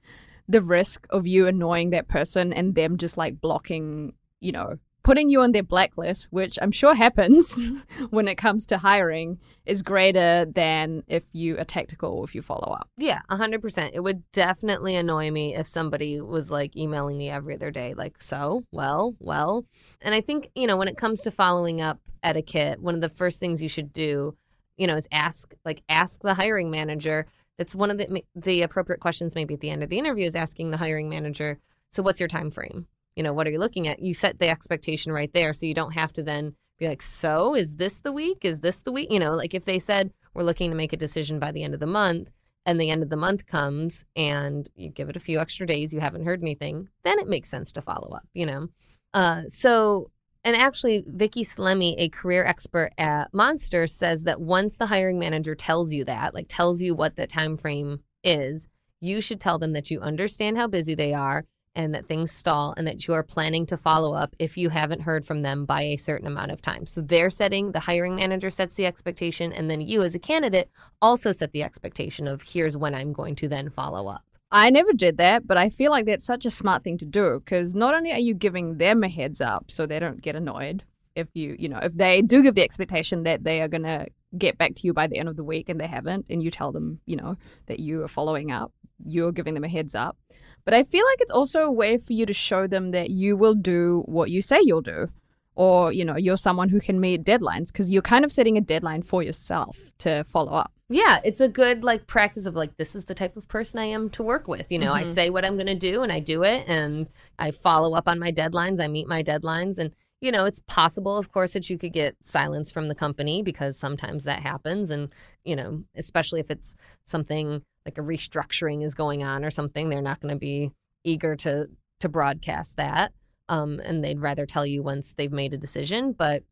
the 0.52 0.62
risk 0.62 1.08
of 1.10 1.28
you 1.28 1.48
annoying 1.48 1.92
that 1.92 2.08
person 2.08 2.54
and 2.54 2.76
them 2.76 2.98
just 2.98 3.18
like 3.18 3.40
blocking, 3.40 4.14
you 4.40 4.52
know, 4.52 4.78
putting 5.04 5.30
you 5.30 5.42
on 5.42 5.52
their 5.52 5.64
blacklist, 5.64 6.28
which 6.32 6.60
I'm 6.62 6.72
sure 6.72 6.94
happens 6.94 7.58
mm-hmm. 7.58 8.04
when 8.10 8.28
it 8.28 8.36
comes 8.36 8.66
to 8.68 8.78
hiring, 8.78 9.40
is 9.66 9.82
greater 9.82 10.46
than 10.46 11.04
if 11.08 11.24
you 11.34 11.58
are 11.58 11.64
tactical 11.64 12.12
or 12.12 12.24
if 12.24 12.36
you 12.36 12.42
follow 12.42 12.74
up. 12.74 12.90
Yeah, 12.98 13.22
100%. 13.30 13.92
It 13.94 14.02
would 14.02 14.30
definitely 14.32 14.96
annoy 14.96 15.32
me 15.32 15.56
if 15.56 15.68
somebody 15.68 16.22
was 16.22 16.52
like 16.52 16.76
emailing 16.76 17.18
me 17.18 17.30
every 17.30 17.56
other 17.56 17.72
day, 17.72 17.94
like, 17.94 18.22
so, 18.22 18.64
well, 18.72 19.16
well. 19.20 19.66
And 20.02 20.14
I 20.14 20.22
think, 20.22 20.50
you 20.56 20.68
know, 20.68 20.78
when 20.78 20.88
it 20.88 20.98
comes 20.98 21.22
to 21.22 21.32
following 21.32 21.82
up 21.82 22.00
etiquette, 22.24 22.82
one 22.82 22.96
of 22.96 23.02
the 23.02 23.10
first 23.10 23.40
things 23.40 23.62
you 23.62 23.70
should 23.70 23.94
do, 23.94 24.36
you 24.78 24.88
know, 24.88 24.96
is 24.96 25.08
ask, 25.12 25.54
like, 25.66 25.84
ask 25.90 26.22
the 26.22 26.34
hiring 26.34 26.72
manager 26.72 27.26
it's 27.62 27.76
one 27.76 27.92
of 27.92 27.98
the 27.98 28.24
the 28.36 28.62
appropriate 28.62 29.00
questions 29.00 29.36
maybe 29.36 29.54
at 29.54 29.62
the 29.62 29.70
end 29.70 29.84
of 29.84 29.90
the 29.90 30.00
interview 30.00 30.26
is 30.26 30.36
asking 30.36 30.72
the 30.72 30.78
hiring 30.78 31.10
manager, 31.10 31.60
so 31.92 32.04
what's 32.04 32.20
your 32.20 32.30
time 32.30 32.52
frame? 32.52 32.88
You 33.16 33.24
know, 33.24 33.34
what 33.34 33.48
are 33.48 33.52
you 33.52 33.60
looking 33.60 33.88
at? 33.88 34.00
You 34.00 34.14
set 34.14 34.40
the 34.40 34.50
expectation 34.50 35.12
right 35.12 35.32
there 35.34 35.54
so 35.54 35.66
you 35.66 35.74
don't 35.74 35.94
have 35.94 36.14
to 36.14 36.24
then 36.24 36.56
be 36.78 36.88
like, 36.88 37.02
"So, 37.02 37.56
is 37.56 37.76
this 37.76 38.00
the 38.00 38.12
week? 38.12 38.44
Is 38.44 38.60
this 38.60 38.82
the 38.82 38.92
week?" 38.92 39.12
You 39.12 39.20
know, 39.20 39.32
like 39.32 39.54
if 39.54 39.66
they 39.66 39.80
said 39.80 40.12
we're 40.34 40.44
looking 40.44 40.70
to 40.70 40.76
make 40.76 40.94
a 40.94 40.98
decision 40.98 41.40
by 41.40 41.52
the 41.52 41.64
end 41.64 41.74
of 41.74 41.80
the 41.80 41.88
month, 41.88 42.32
and 42.66 42.80
the 42.80 42.90
end 42.90 43.04
of 43.04 43.10
the 43.10 43.18
month 43.18 43.48
comes 43.48 44.06
and 44.16 44.70
you 44.76 44.90
give 44.90 45.10
it 45.10 45.16
a 45.16 45.22
few 45.22 45.40
extra 45.40 45.66
days, 45.66 45.94
you 45.94 46.00
haven't 46.00 46.26
heard 46.26 46.42
anything, 46.42 46.90
then 47.04 47.20
it 47.20 47.28
makes 47.28 47.50
sense 47.50 47.72
to 47.72 47.82
follow 47.82 48.12
up, 48.16 48.28
you 48.34 48.46
know? 48.46 48.68
Uh, 49.14 49.44
so 49.48 50.12
and 50.44 50.56
actually, 50.56 51.04
Vicki 51.06 51.44
Salemi, 51.44 51.96
a 51.98 52.10
career 52.10 52.44
expert 52.46 52.92
at 52.98 53.34
Monster, 53.34 53.86
says 53.86 54.24
that 54.24 54.42
once 54.42 54.78
the 54.78 54.88
hiring 54.88 55.20
manager 55.20 55.54
tells 55.54 55.94
you 55.94 56.04
that, 56.06 56.34
like 56.34 56.48
tells 56.50 56.82
you 56.82 56.96
what 56.96 57.16
the 57.16 57.28
time 57.28 57.58
frame 57.58 58.00
is, 58.24 58.68
you 59.00 59.22
should 59.22 59.40
tell 59.40 59.60
them 59.60 59.74
that 59.74 59.92
you 59.92 60.00
understand 60.02 60.58
how 60.58 60.68
busy 60.68 60.96
they 60.96 61.14
are 61.14 61.46
and 61.76 61.94
that 61.94 62.08
things 62.08 62.32
stall 62.32 62.74
and 62.76 62.86
that 62.88 63.08
you 63.08 63.14
are 63.14 63.24
planning 63.24 63.66
to 63.66 63.78
follow 63.78 64.14
up 64.14 64.36
if 64.40 64.58
you 64.58 64.70
haven't 64.70 65.02
heard 65.02 65.26
from 65.26 65.42
them 65.42 65.66
by 65.66 65.82
a 65.84 65.96
certain 65.96 66.28
amount 66.28 66.52
of 66.52 66.62
time. 66.62 66.86
So 66.86 67.02
they're 67.02 67.30
setting, 67.30 67.72
the 67.72 67.80
hiring 67.80 68.16
manager 68.16 68.50
sets 68.50 68.76
the 68.76 68.86
expectation, 68.86 69.54
and 69.54 69.70
then 69.70 69.80
you 69.80 70.02
as 70.02 70.16
a 70.16 70.20
candidate 70.20 70.70
also 71.02 71.32
set 71.32 71.52
the 71.52 71.64
expectation 71.64 72.28
of 72.28 72.42
here's 72.42 72.76
when 72.76 72.96
I'm 72.96 73.14
going 73.14 73.36
to 73.36 73.48
then 73.48 73.70
follow 73.70 74.08
up. 74.08 74.24
I 74.52 74.70
never 74.70 74.92
did 74.92 75.18
that, 75.18 75.48
but 75.48 75.58
I 75.58 75.70
feel 75.70 75.92
like 75.92 76.06
that's 76.06 76.26
such 76.26 76.46
a 76.46 76.50
smart 76.50 76.84
thing 76.84 76.98
to 76.98 77.06
do 77.06 77.40
because 77.40 77.74
not 77.74 77.94
only 77.94 78.12
are 78.12 78.20
you 78.20 78.34
giving 78.34 78.78
them 78.78 79.04
a 79.04 79.08
heads 79.08 79.40
up 79.40 79.72
so 79.72 79.86
they 79.86 80.00
don't 80.00 80.22
get 80.22 80.36
annoyed 80.36 80.84
if 81.16 81.28
you, 81.34 81.56
you 81.58 81.70
know, 81.70 81.80
if 81.82 81.94
they 81.94 82.22
do 82.22 82.44
give 82.44 82.56
the 82.56 82.64
expectation 82.64 83.24
that 83.24 83.44
they 83.44 83.62
are 83.62 83.68
going 83.68 83.84
to 83.84 84.08
get 84.38 84.58
back 84.58 84.76
to 84.76 84.88
you 84.88 84.94
by 84.94 85.08
the 85.08 85.18
end 85.18 85.30
of 85.30 85.36
the 85.36 85.44
week 85.44 85.70
and 85.70 85.80
they 85.80 85.88
haven't, 85.88 86.28
and 86.30 86.42
you 86.44 86.52
tell 86.52 86.72
them, 86.72 87.00
you 87.06 87.16
know, 87.16 87.36
that 87.68 87.80
you 87.80 88.04
are 88.04 88.08
following 88.08 88.52
up, 88.52 88.72
you're 89.06 89.32
giving 89.32 89.54
them 89.54 89.64
a 89.64 89.70
heads 89.70 89.96
up. 89.96 90.18
But 90.64 90.74
I 90.74 90.84
feel 90.84 91.06
like 91.06 91.22
it's 91.22 91.32
also 91.32 91.64
a 91.64 91.72
way 91.72 91.98
for 91.98 92.14
you 92.14 92.26
to 92.26 92.34
show 92.34 92.68
them 92.68 92.92
that 92.92 93.10
you 93.10 93.36
will 93.36 93.56
do 93.56 94.04
what 94.06 94.30
you 94.30 94.42
say 94.42 94.60
you'll 94.62 94.82
do. 94.82 95.10
Or, 95.56 95.92
you 95.92 96.06
know, 96.06 96.16
you're 96.16 96.38
someone 96.38 96.70
who 96.70 96.80
can 96.80 97.00
meet 97.00 97.24
deadlines 97.24 97.68
because 97.68 97.92
you're 97.92 98.02
kind 98.02 98.24
of 98.24 98.32
setting 98.32 98.58
a 98.58 98.62
deadline 98.62 99.02
for 99.02 99.22
yourself 99.22 99.78
to 100.00 100.24
follow 100.24 100.54
up. 100.54 100.72
Yeah, 100.92 101.20
it's 101.24 101.40
a 101.40 101.48
good 101.48 101.86
like 101.86 102.06
practice 102.06 102.46
of 102.46 102.56
like 102.56 102.76
this 102.76 102.96
is 102.96 103.06
the 103.06 103.16
type 103.16 103.38
of 103.38 103.48
person 103.48 103.80
I 103.80 103.86
am 103.86 104.10
to 104.12 104.24
work 104.24 104.48
with. 104.50 104.72
You 104.72 104.80
know, 104.80 104.92
mm-hmm. 104.92 105.10
I 105.10 105.12
say 105.12 105.30
what 105.30 105.46
I'm 105.46 105.56
going 105.56 105.68
to 105.68 105.76
do 105.76 106.04
and 106.04 106.12
I 106.12 106.20
do 106.20 106.44
it 106.44 106.68
and 106.68 107.08
I 107.40 107.52
follow 107.52 107.96
up 107.96 108.10
on 108.10 108.20
my 108.20 108.32
deadlines, 108.32 108.84
I 108.84 108.88
meet 108.88 109.08
my 109.08 109.24
deadlines 109.24 109.78
and 109.78 109.92
you 110.20 110.32
know, 110.32 110.46
it's 110.46 110.62
possible 110.68 111.18
of 111.18 111.32
course 111.32 111.54
that 111.54 111.70
you 111.70 111.78
could 111.78 111.94
get 111.94 112.16
silence 112.22 112.72
from 112.72 112.90
the 112.90 112.96
company 112.96 113.42
because 113.42 113.78
sometimes 113.78 114.26
that 114.26 114.42
happens 114.42 114.90
and 114.90 115.10
you 115.46 115.56
know, 115.56 115.84
especially 115.96 116.42
if 116.42 116.52
it's 116.52 116.76
something 117.06 117.64
like 117.86 117.98
a 117.98 118.02
restructuring 118.02 118.84
is 118.84 118.94
going 118.94 119.24
on 119.24 119.46
or 119.46 119.50
something, 119.50 119.88
they're 119.88 120.02
not 120.02 120.20
going 120.20 120.34
to 120.34 120.40
be 120.40 120.72
eager 121.06 121.38
to 121.38 121.70
to 122.02 122.10
broadcast 122.10 122.76
that. 122.76 123.14
Um, 123.52 123.82
and 123.84 124.02
they'd 124.02 124.22
rather 124.22 124.46
tell 124.46 124.66
you 124.66 124.82
once 124.82 125.14
they've 125.18 125.32
made 125.32 125.54
a 125.54 125.58
decision, 125.58 126.14
but 126.14 126.44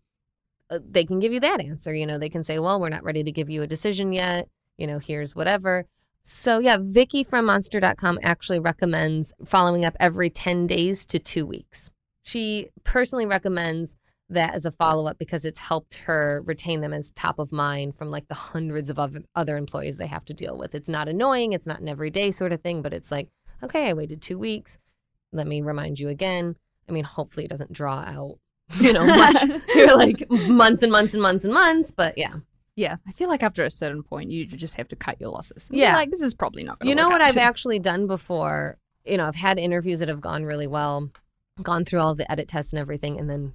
uh, 0.70 0.80
they 0.86 1.06
can 1.06 1.20
give 1.20 1.32
you 1.32 1.40
that 1.40 1.62
answer. 1.62 1.96
You 1.96 2.06
know, 2.06 2.20
they 2.20 2.28
can 2.28 2.44
say, 2.44 2.60
well, 2.60 2.80
we're 2.82 2.90
not 2.90 3.06
ready 3.06 3.24
to 3.24 3.32
give 3.32 3.50
you 3.50 3.64
a 3.64 3.68
decision 3.68 4.12
yet. 4.12 4.50
You 4.78 4.86
know, 4.86 5.00
here's 5.00 5.34
whatever. 5.34 5.86
So, 6.24 6.60
yeah, 6.60 6.78
Vicki 6.82 7.24
from 7.24 7.46
monster.com 7.46 8.20
actually 8.22 8.60
recommends 8.60 9.32
following 9.46 9.86
up 9.86 9.96
every 9.98 10.30
10 10.30 10.68
days 10.68 11.06
to 11.06 11.20
two 11.20 11.46
weeks. 11.46 11.90
She 12.22 12.68
personally 12.84 13.26
recommends 13.26 13.96
that 14.30 14.54
as 14.54 14.66
a 14.66 14.72
follow 14.72 15.08
up 15.08 15.18
because 15.18 15.46
it's 15.46 15.62
helped 15.62 16.00
her 16.00 16.44
retain 16.46 16.82
them 16.82 16.94
as 16.94 17.12
top 17.12 17.40
of 17.40 17.54
mind 17.54 17.96
from 17.96 18.12
like 18.12 18.28
the 18.28 18.36
hundreds 18.36 18.90
of 18.90 19.00
other 19.36 19.56
employees 19.56 19.98
they 19.98 20.06
have 20.08 20.26
to 20.26 20.34
deal 20.34 20.58
with. 20.58 20.76
It's 20.76 20.90
not 20.90 21.08
annoying, 21.08 21.54
it's 21.54 21.66
not 21.66 21.80
an 21.80 21.88
everyday 21.88 22.32
sort 22.32 22.52
of 22.52 22.62
thing, 22.62 22.82
but 22.82 22.94
it's 22.94 23.10
like, 23.10 23.30
okay, 23.64 23.88
I 23.88 23.94
waited 23.94 24.22
two 24.22 24.38
weeks. 24.38 24.78
Let 25.32 25.48
me 25.48 25.62
remind 25.62 25.98
you 25.98 26.10
again. 26.10 26.58
I 26.90 26.92
mean, 26.92 27.04
hopefully 27.04 27.46
it 27.46 27.50
doesn't 27.50 27.72
draw 27.72 28.00
out 28.00 28.40
you 28.80 28.94
know, 28.94 29.06
much 29.06 29.44
you're 29.76 29.96
like 29.98 30.30
months 30.30 30.84
and 30.84 30.92
months 30.92 31.14
and 31.14 31.22
months 31.22 31.44
and 31.44 31.54
months. 31.54 31.92
But 31.92 32.18
yeah. 32.18 32.36
Yeah, 32.76 32.96
I 33.06 33.12
feel 33.12 33.28
like 33.28 33.44
after 33.44 33.66
a 33.66 33.70
certain 33.70 34.04
point, 34.04 34.32
you 34.32 34.46
just 34.46 34.76
have 34.76 34.88
to 34.88 34.96
cut 34.96 35.20
your 35.20 35.32
losses. 35.32 35.68
yeah, 35.70 35.96
like 35.96 36.12
this 36.12 36.22
is 36.22 36.34
probably 36.34 36.64
not. 36.64 36.78
You 36.82 36.96
know 36.96 37.10
what 37.10 37.22
I've 37.22 37.36
actually 37.36 37.78
done 37.78 38.08
before? 38.08 38.78
You 39.04 39.18
know, 39.18 39.26
I've 39.26 39.36
had 39.36 39.60
interviews 39.60 40.00
that 40.00 40.08
have 40.08 40.22
gone 40.22 40.46
really 40.46 40.68
well, 40.68 41.12
gone 41.62 41.84
through 41.84 42.00
all 42.00 42.16
the 42.16 42.32
edit 42.32 42.48
tests 42.48 42.72
and 42.72 42.80
everything, 42.80 43.20
and 43.20 43.30
then 43.30 43.52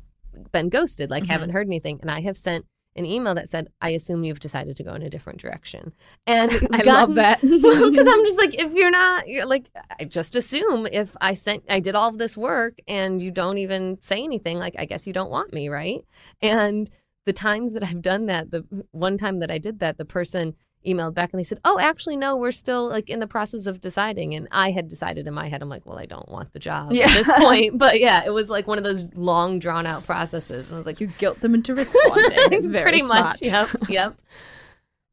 been 0.52 0.68
ghosted. 0.68 1.08
Like, 1.08 1.22
mm-hmm. 1.22 1.32
haven't 1.32 1.50
heard 1.50 1.66
anything, 1.66 2.00
and 2.02 2.10
I 2.10 2.20
have 2.20 2.36
sent 2.36 2.66
an 2.96 3.04
email 3.04 3.34
that 3.34 3.48
said, 3.48 3.68
I 3.80 3.90
assume 3.90 4.24
you've 4.24 4.40
decided 4.40 4.76
to 4.76 4.84
go 4.84 4.94
in 4.94 5.02
a 5.02 5.10
different 5.10 5.40
direction. 5.40 5.92
And 6.26 6.50
I 6.72 6.82
gotten, 6.82 6.86
love 6.86 7.14
that. 7.14 7.40
Because 7.42 8.06
I'm 8.06 8.24
just 8.24 8.38
like, 8.44 8.54
if 8.54 8.72
you're 8.72 8.90
not, 8.90 9.28
you're 9.28 9.46
like, 9.46 9.66
I 9.98 10.04
just 10.04 10.36
assume 10.36 10.86
if 10.90 11.16
I 11.20 11.34
sent, 11.34 11.64
I 11.68 11.80
did 11.80 11.94
all 11.94 12.08
of 12.08 12.18
this 12.18 12.36
work 12.36 12.78
and 12.86 13.20
you 13.20 13.30
don't 13.30 13.58
even 13.58 13.98
say 14.00 14.22
anything, 14.22 14.58
like, 14.58 14.74
I 14.78 14.84
guess 14.84 15.06
you 15.06 15.12
don't 15.12 15.30
want 15.30 15.52
me, 15.52 15.68
right? 15.68 16.04
And 16.40 16.88
the 17.26 17.32
times 17.32 17.72
that 17.72 17.82
I've 17.82 18.02
done 18.02 18.26
that, 18.26 18.50
the 18.50 18.64
one 18.92 19.18
time 19.18 19.40
that 19.40 19.50
I 19.50 19.58
did 19.58 19.80
that, 19.80 19.98
the 19.98 20.04
person 20.04 20.54
emailed 20.86 21.14
back 21.14 21.32
and 21.32 21.38
they 21.38 21.44
said, 21.44 21.60
"Oh, 21.64 21.78
actually, 21.78 22.16
no, 22.16 22.36
we're 22.36 22.52
still 22.52 22.88
like 22.88 23.10
in 23.10 23.20
the 23.20 23.26
process 23.26 23.66
of 23.66 23.80
deciding." 23.80 24.34
And 24.34 24.48
I 24.50 24.70
had 24.70 24.88
decided 24.88 25.26
in 25.26 25.34
my 25.34 25.48
head, 25.48 25.62
I'm 25.62 25.68
like, 25.68 25.86
"Well, 25.86 25.98
I 25.98 26.06
don't 26.06 26.28
want 26.28 26.52
the 26.52 26.58
job 26.58 26.92
yeah. 26.92 27.06
at 27.06 27.12
this 27.14 27.32
point." 27.32 27.78
But 27.84 28.00
yeah, 28.00 28.24
it 28.24 28.30
was 28.30 28.50
like 28.50 28.66
one 28.66 28.78
of 28.78 28.84
those 28.84 29.04
long, 29.14 29.58
drawn 29.58 29.86
out 29.86 30.04
processes, 30.04 30.68
and 30.68 30.76
I 30.76 30.78
was 30.78 30.86
like, 30.86 31.00
"You 31.00 31.08
guilt 31.18 31.40
them 31.40 31.54
into 31.54 31.74
responding." 31.74 32.38
It's 32.52 32.66
very 32.66 32.84
pretty 32.84 33.02
smart. 33.02 33.24
much. 33.24 33.38
Yep. 33.42 33.68
Yep. 33.88 34.16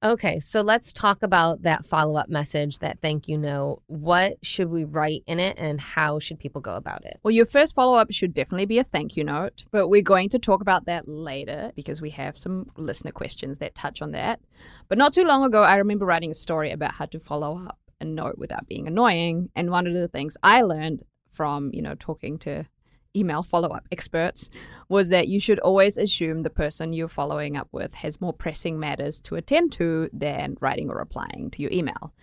Okay, 0.03 0.39
so 0.39 0.61
let's 0.61 0.91
talk 0.91 1.21
about 1.21 1.61
that 1.61 1.85
follow 1.85 2.15
up 2.15 2.27
message, 2.27 2.79
that 2.79 2.97
thank 3.03 3.27
you 3.27 3.37
note. 3.37 3.83
What 3.85 4.43
should 4.43 4.71
we 4.71 4.83
write 4.83 5.21
in 5.27 5.39
it 5.39 5.59
and 5.59 5.79
how 5.79 6.17
should 6.17 6.39
people 6.39 6.59
go 6.59 6.73
about 6.73 7.05
it? 7.05 7.19
Well, 7.21 7.31
your 7.31 7.45
first 7.45 7.75
follow 7.75 7.95
up 7.95 8.11
should 8.11 8.33
definitely 8.33 8.65
be 8.65 8.79
a 8.79 8.83
thank 8.83 9.15
you 9.15 9.23
note, 9.23 9.63
but 9.69 9.89
we're 9.89 10.01
going 10.01 10.29
to 10.29 10.39
talk 10.39 10.59
about 10.59 10.85
that 10.85 11.07
later 11.07 11.71
because 11.75 12.01
we 12.01 12.09
have 12.11 12.35
some 12.35 12.71
listener 12.75 13.11
questions 13.11 13.59
that 13.59 13.75
touch 13.75 14.01
on 14.01 14.09
that. 14.13 14.39
But 14.87 14.97
not 14.97 15.13
too 15.13 15.23
long 15.23 15.43
ago, 15.43 15.61
I 15.61 15.75
remember 15.75 16.07
writing 16.07 16.31
a 16.31 16.33
story 16.33 16.71
about 16.71 16.95
how 16.95 17.05
to 17.05 17.19
follow 17.19 17.63
up 17.63 17.77
a 17.99 18.05
note 18.05 18.39
without 18.39 18.67
being 18.67 18.87
annoying. 18.87 19.51
And 19.55 19.69
one 19.69 19.85
of 19.85 19.93
the 19.93 20.07
things 20.07 20.35
I 20.41 20.63
learned 20.63 21.03
from, 21.31 21.69
you 21.73 21.83
know, 21.83 21.93
talking 21.93 22.39
to 22.39 22.65
email 23.15 23.43
follow 23.43 23.69
up 23.69 23.85
experts 23.91 24.49
was 24.89 25.09
that 25.09 25.27
you 25.27 25.39
should 25.39 25.59
always 25.59 25.97
assume 25.97 26.43
the 26.43 26.49
person 26.49 26.93
you're 26.93 27.07
following 27.07 27.57
up 27.57 27.67
with 27.71 27.93
has 27.95 28.21
more 28.21 28.33
pressing 28.33 28.79
matters 28.79 29.19
to 29.21 29.35
attend 29.35 29.71
to 29.73 30.09
than 30.13 30.57
writing 30.61 30.89
or 30.89 30.97
replying 30.97 31.49
to 31.51 31.61
your 31.61 31.71
email. 31.71 32.13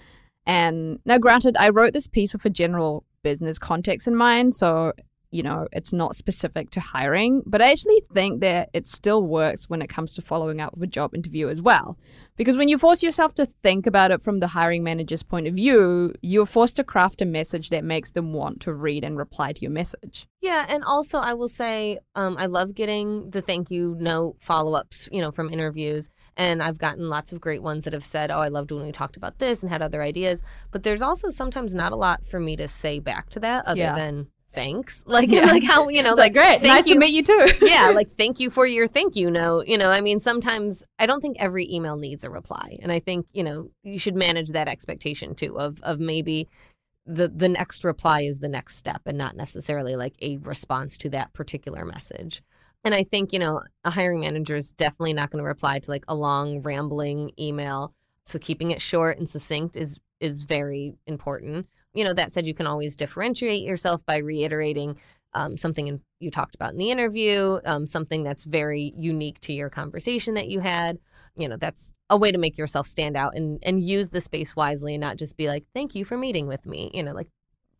And 0.46 0.98
now, 1.04 1.18
granted, 1.18 1.56
I 1.58 1.68
wrote 1.68 1.92
this 1.92 2.06
piece 2.06 2.32
with 2.32 2.44
a 2.44 2.50
general 2.50 3.04
business 3.22 3.58
context 3.58 4.06
in 4.08 4.16
mind. 4.16 4.54
So 4.54 4.92
you 5.30 5.42
know, 5.42 5.66
it's 5.72 5.92
not 5.92 6.16
specific 6.16 6.70
to 6.70 6.80
hiring, 6.80 7.42
but 7.44 7.60
I 7.60 7.70
actually 7.70 8.02
think 8.12 8.40
that 8.40 8.70
it 8.72 8.86
still 8.86 9.22
works 9.22 9.68
when 9.68 9.82
it 9.82 9.88
comes 9.88 10.14
to 10.14 10.22
following 10.22 10.60
up 10.60 10.74
with 10.74 10.84
a 10.84 10.86
job 10.86 11.14
interview 11.14 11.48
as 11.48 11.60
well. 11.60 11.98
Because 12.36 12.56
when 12.56 12.68
you 12.68 12.78
force 12.78 13.02
yourself 13.02 13.34
to 13.34 13.48
think 13.62 13.86
about 13.86 14.10
it 14.10 14.22
from 14.22 14.38
the 14.38 14.46
hiring 14.46 14.84
manager's 14.84 15.24
point 15.24 15.46
of 15.48 15.54
view, 15.54 16.14
you're 16.22 16.46
forced 16.46 16.76
to 16.76 16.84
craft 16.84 17.20
a 17.20 17.26
message 17.26 17.70
that 17.70 17.84
makes 17.84 18.12
them 18.12 18.32
want 18.32 18.60
to 18.60 18.72
read 18.72 19.04
and 19.04 19.18
reply 19.18 19.52
to 19.52 19.60
your 19.60 19.72
message. 19.72 20.26
Yeah, 20.40 20.64
and 20.68 20.84
also 20.84 21.18
I 21.18 21.34
will 21.34 21.48
say 21.48 21.98
um, 22.14 22.36
I 22.38 22.46
love 22.46 22.74
getting 22.74 23.30
the 23.30 23.42
thank 23.42 23.70
you 23.70 23.96
note 23.98 24.36
follow 24.40 24.74
ups, 24.74 25.08
you 25.10 25.20
know, 25.20 25.32
from 25.32 25.52
interviews. 25.52 26.08
And 26.36 26.62
I've 26.62 26.78
gotten 26.78 27.10
lots 27.10 27.32
of 27.32 27.40
great 27.40 27.64
ones 27.64 27.82
that 27.82 27.92
have 27.92 28.04
said, 28.04 28.30
Oh, 28.30 28.38
I 28.38 28.46
loved 28.46 28.70
when 28.70 28.84
we 28.84 28.92
talked 28.92 29.16
about 29.16 29.40
this 29.40 29.64
and 29.64 29.72
had 29.72 29.82
other 29.82 30.00
ideas. 30.00 30.42
But 30.70 30.84
there's 30.84 31.02
also 31.02 31.30
sometimes 31.30 31.74
not 31.74 31.90
a 31.90 31.96
lot 31.96 32.24
for 32.24 32.38
me 32.38 32.54
to 32.56 32.68
say 32.68 33.00
back 33.00 33.28
to 33.30 33.40
that 33.40 33.66
other 33.66 33.80
yeah. 33.80 33.96
than 33.96 34.28
thanks 34.52 35.04
like 35.06 35.30
yeah. 35.30 35.44
like 35.46 35.62
how 35.62 35.88
you 35.88 36.02
know 36.02 36.10
like, 36.10 36.34
like, 36.34 36.60
great 36.60 36.62
nice 36.62 36.86
you. 36.86 36.94
to 36.94 37.00
meet 37.00 37.10
you 37.10 37.22
too 37.22 37.48
yeah 37.66 37.90
like 37.90 38.10
thank 38.10 38.40
you 38.40 38.50
for 38.50 38.66
your 38.66 38.86
thank 38.86 39.14
you 39.14 39.30
note 39.30 39.66
you 39.66 39.76
know 39.76 39.90
i 39.90 40.00
mean 40.00 40.18
sometimes 40.18 40.84
i 40.98 41.06
don't 41.06 41.20
think 41.20 41.36
every 41.38 41.70
email 41.70 41.96
needs 41.96 42.24
a 42.24 42.30
reply 42.30 42.78
and 42.82 42.90
i 42.90 42.98
think 42.98 43.26
you 43.32 43.42
know 43.42 43.70
you 43.82 43.98
should 43.98 44.16
manage 44.16 44.50
that 44.50 44.68
expectation 44.68 45.34
too 45.34 45.58
of 45.58 45.80
of 45.82 46.00
maybe 46.00 46.48
the 47.04 47.28
the 47.28 47.48
next 47.48 47.84
reply 47.84 48.22
is 48.22 48.38
the 48.38 48.48
next 48.48 48.76
step 48.76 49.02
and 49.06 49.18
not 49.18 49.36
necessarily 49.36 49.96
like 49.96 50.14
a 50.22 50.36
response 50.38 50.96
to 50.96 51.10
that 51.10 51.32
particular 51.32 51.84
message 51.84 52.42
and 52.84 52.94
i 52.94 53.02
think 53.02 53.32
you 53.32 53.38
know 53.38 53.62
a 53.84 53.90
hiring 53.90 54.20
manager 54.20 54.56
is 54.56 54.72
definitely 54.72 55.12
not 55.12 55.30
going 55.30 55.42
to 55.42 55.48
reply 55.48 55.78
to 55.78 55.90
like 55.90 56.04
a 56.08 56.14
long 56.14 56.62
rambling 56.62 57.30
email 57.38 57.94
so 58.24 58.38
keeping 58.38 58.70
it 58.70 58.80
short 58.80 59.18
and 59.18 59.28
succinct 59.28 59.76
is 59.76 59.98
is 60.20 60.42
very 60.42 60.94
important 61.06 61.66
you 61.94 62.04
know, 62.04 62.14
that 62.14 62.32
said, 62.32 62.46
you 62.46 62.54
can 62.54 62.66
always 62.66 62.96
differentiate 62.96 63.62
yourself 63.62 64.04
by 64.06 64.18
reiterating 64.18 64.98
um, 65.34 65.56
something 65.56 65.86
in, 65.86 66.00
you 66.20 66.30
talked 66.30 66.54
about 66.54 66.72
in 66.72 66.78
the 66.78 66.90
interview, 66.90 67.58
um, 67.64 67.86
something 67.86 68.22
that's 68.22 68.44
very 68.44 68.92
unique 68.96 69.40
to 69.40 69.52
your 69.52 69.70
conversation 69.70 70.34
that 70.34 70.48
you 70.48 70.60
had. 70.60 70.98
You 71.36 71.48
know, 71.48 71.56
that's 71.56 71.92
a 72.10 72.16
way 72.16 72.32
to 72.32 72.38
make 72.38 72.58
yourself 72.58 72.86
stand 72.86 73.16
out 73.16 73.36
and 73.36 73.60
and 73.62 73.80
use 73.80 74.10
the 74.10 74.20
space 74.20 74.56
wisely 74.56 74.94
and 74.94 75.00
not 75.00 75.16
just 75.16 75.36
be 75.36 75.46
like, 75.46 75.64
"Thank 75.72 75.94
you 75.94 76.04
for 76.04 76.16
meeting 76.16 76.48
with 76.48 76.66
me." 76.66 76.90
You 76.92 77.04
know, 77.04 77.12
like 77.12 77.28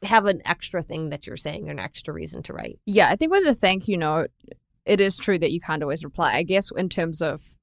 have 0.03 0.27
an 0.27 0.41
extra 0.45 0.83
thing 0.83 1.09
that 1.11 1.27
you're 1.27 1.37
saying 1.37 1.69
or 1.69 1.73
an 1.73 1.81
extra 1.81 2.15
reason 2.15 2.43
to 2.45 2.53
write. 2.53 2.79
Yeah, 2.87 3.09
I 3.09 3.17
think 3.17 3.33
with 3.33 3.45
the 3.45 3.55
thank 3.55 3.88
you 3.88 3.97
note, 3.97 4.31
it 4.85 5.00
is 5.00 5.17
true 5.17 5.38
that 5.41 5.50
you 5.50 5.61
can't 5.61 5.83
always 5.83 6.05
reply. 6.05 6.35
I 6.35 6.45
guess 6.45 6.71
in 6.77 6.88
terms 6.88 7.21
of 7.21 7.57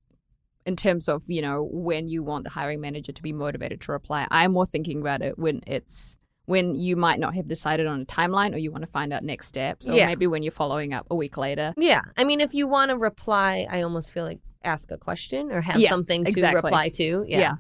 in 0.66 0.76
terms 0.76 1.08
of 1.08 1.24
you 1.28 1.42
know 1.42 1.70
when 1.72 2.10
you 2.10 2.24
want 2.24 2.44
the 2.44 2.50
hiring 2.50 2.82
manager 2.82 3.14
to 3.14 3.24
be 3.24 3.32
motivated 3.32 3.80
to 3.82 3.92
reply, 3.94 4.28
I'm 4.32 4.52
more 4.52 4.66
thinking 4.66 5.00
about 5.00 5.22
it 5.22 5.40
when 5.40 5.62
it's 5.66 6.18
when 6.46 6.76
you 6.76 6.96
might 6.96 7.20
not 7.20 7.34
have 7.36 7.48
decided 7.48 7.88
on 7.88 8.02
a 8.02 8.06
timeline 8.06 8.54
or 8.54 8.58
you 8.58 8.72
want 8.72 8.84
to 8.84 8.90
find 8.90 9.12
out 9.12 9.24
next 9.24 9.48
steps 9.48 9.90
or 9.90 9.96
yeah. 9.96 10.08
maybe 10.08 10.28
when 10.28 10.44
you're 10.44 10.52
following 10.52 10.94
up 10.94 11.08
a 11.10 11.16
week 11.16 11.38
later. 11.38 11.74
Yeah. 11.78 12.02
I 12.18 12.24
mean, 12.24 12.40
if 12.40 12.54
you 12.54 12.68
want 12.68 12.92
to 12.92 12.98
reply, 12.98 13.68
I 13.70 13.82
almost 13.82 14.14
feel 14.14 14.24
like 14.24 14.40
ask 14.64 14.92
a 14.92 14.98
question 14.98 15.52
or 15.52 15.62
have 15.62 15.80
yeah, 15.80 15.90
something 15.90 16.24
to 16.24 16.30
exactly. 16.30 16.62
reply 16.62 16.90
to. 16.90 17.26
Yeah. 17.28 17.40
yeah. 17.40 17.56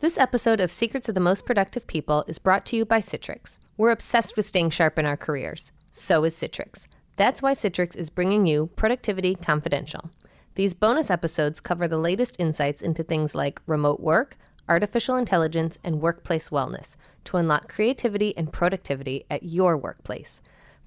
This 0.00 0.16
episode 0.16 0.60
of 0.60 0.70
Secrets 0.70 1.10
of 1.10 1.14
the 1.14 1.20
Most 1.20 1.44
Productive 1.44 1.86
People 1.86 2.24
is 2.26 2.38
brought 2.38 2.64
to 2.66 2.76
you 2.76 2.86
by 2.86 3.00
Citrix. 3.00 3.58
We're 3.76 3.90
obsessed 3.90 4.36
with 4.36 4.46
staying 4.46 4.70
sharp 4.70 4.98
in 4.98 5.04
our 5.04 5.16
careers. 5.16 5.72
So 5.90 6.24
is 6.24 6.34
Citrix. 6.34 6.86
That's 7.16 7.42
why 7.42 7.52
Citrix 7.52 7.96
is 7.96 8.08
bringing 8.08 8.46
you 8.46 8.70
Productivity 8.76 9.34
Confidential. 9.34 10.10
These 10.54 10.74
bonus 10.74 11.10
episodes 11.10 11.60
cover 11.60 11.86
the 11.86 11.98
latest 11.98 12.36
insights 12.38 12.80
into 12.82 13.02
things 13.02 13.34
like 13.34 13.60
remote 13.66 14.00
work, 14.00 14.36
artificial 14.70 15.16
intelligence, 15.16 15.78
and 15.84 16.00
workplace 16.00 16.48
wellness 16.48 16.96
to 17.24 17.36
unlock 17.36 17.68
creativity 17.68 18.34
and 18.36 18.52
productivity 18.52 19.26
at 19.28 19.42
your 19.42 19.76
workplace. 19.76 20.40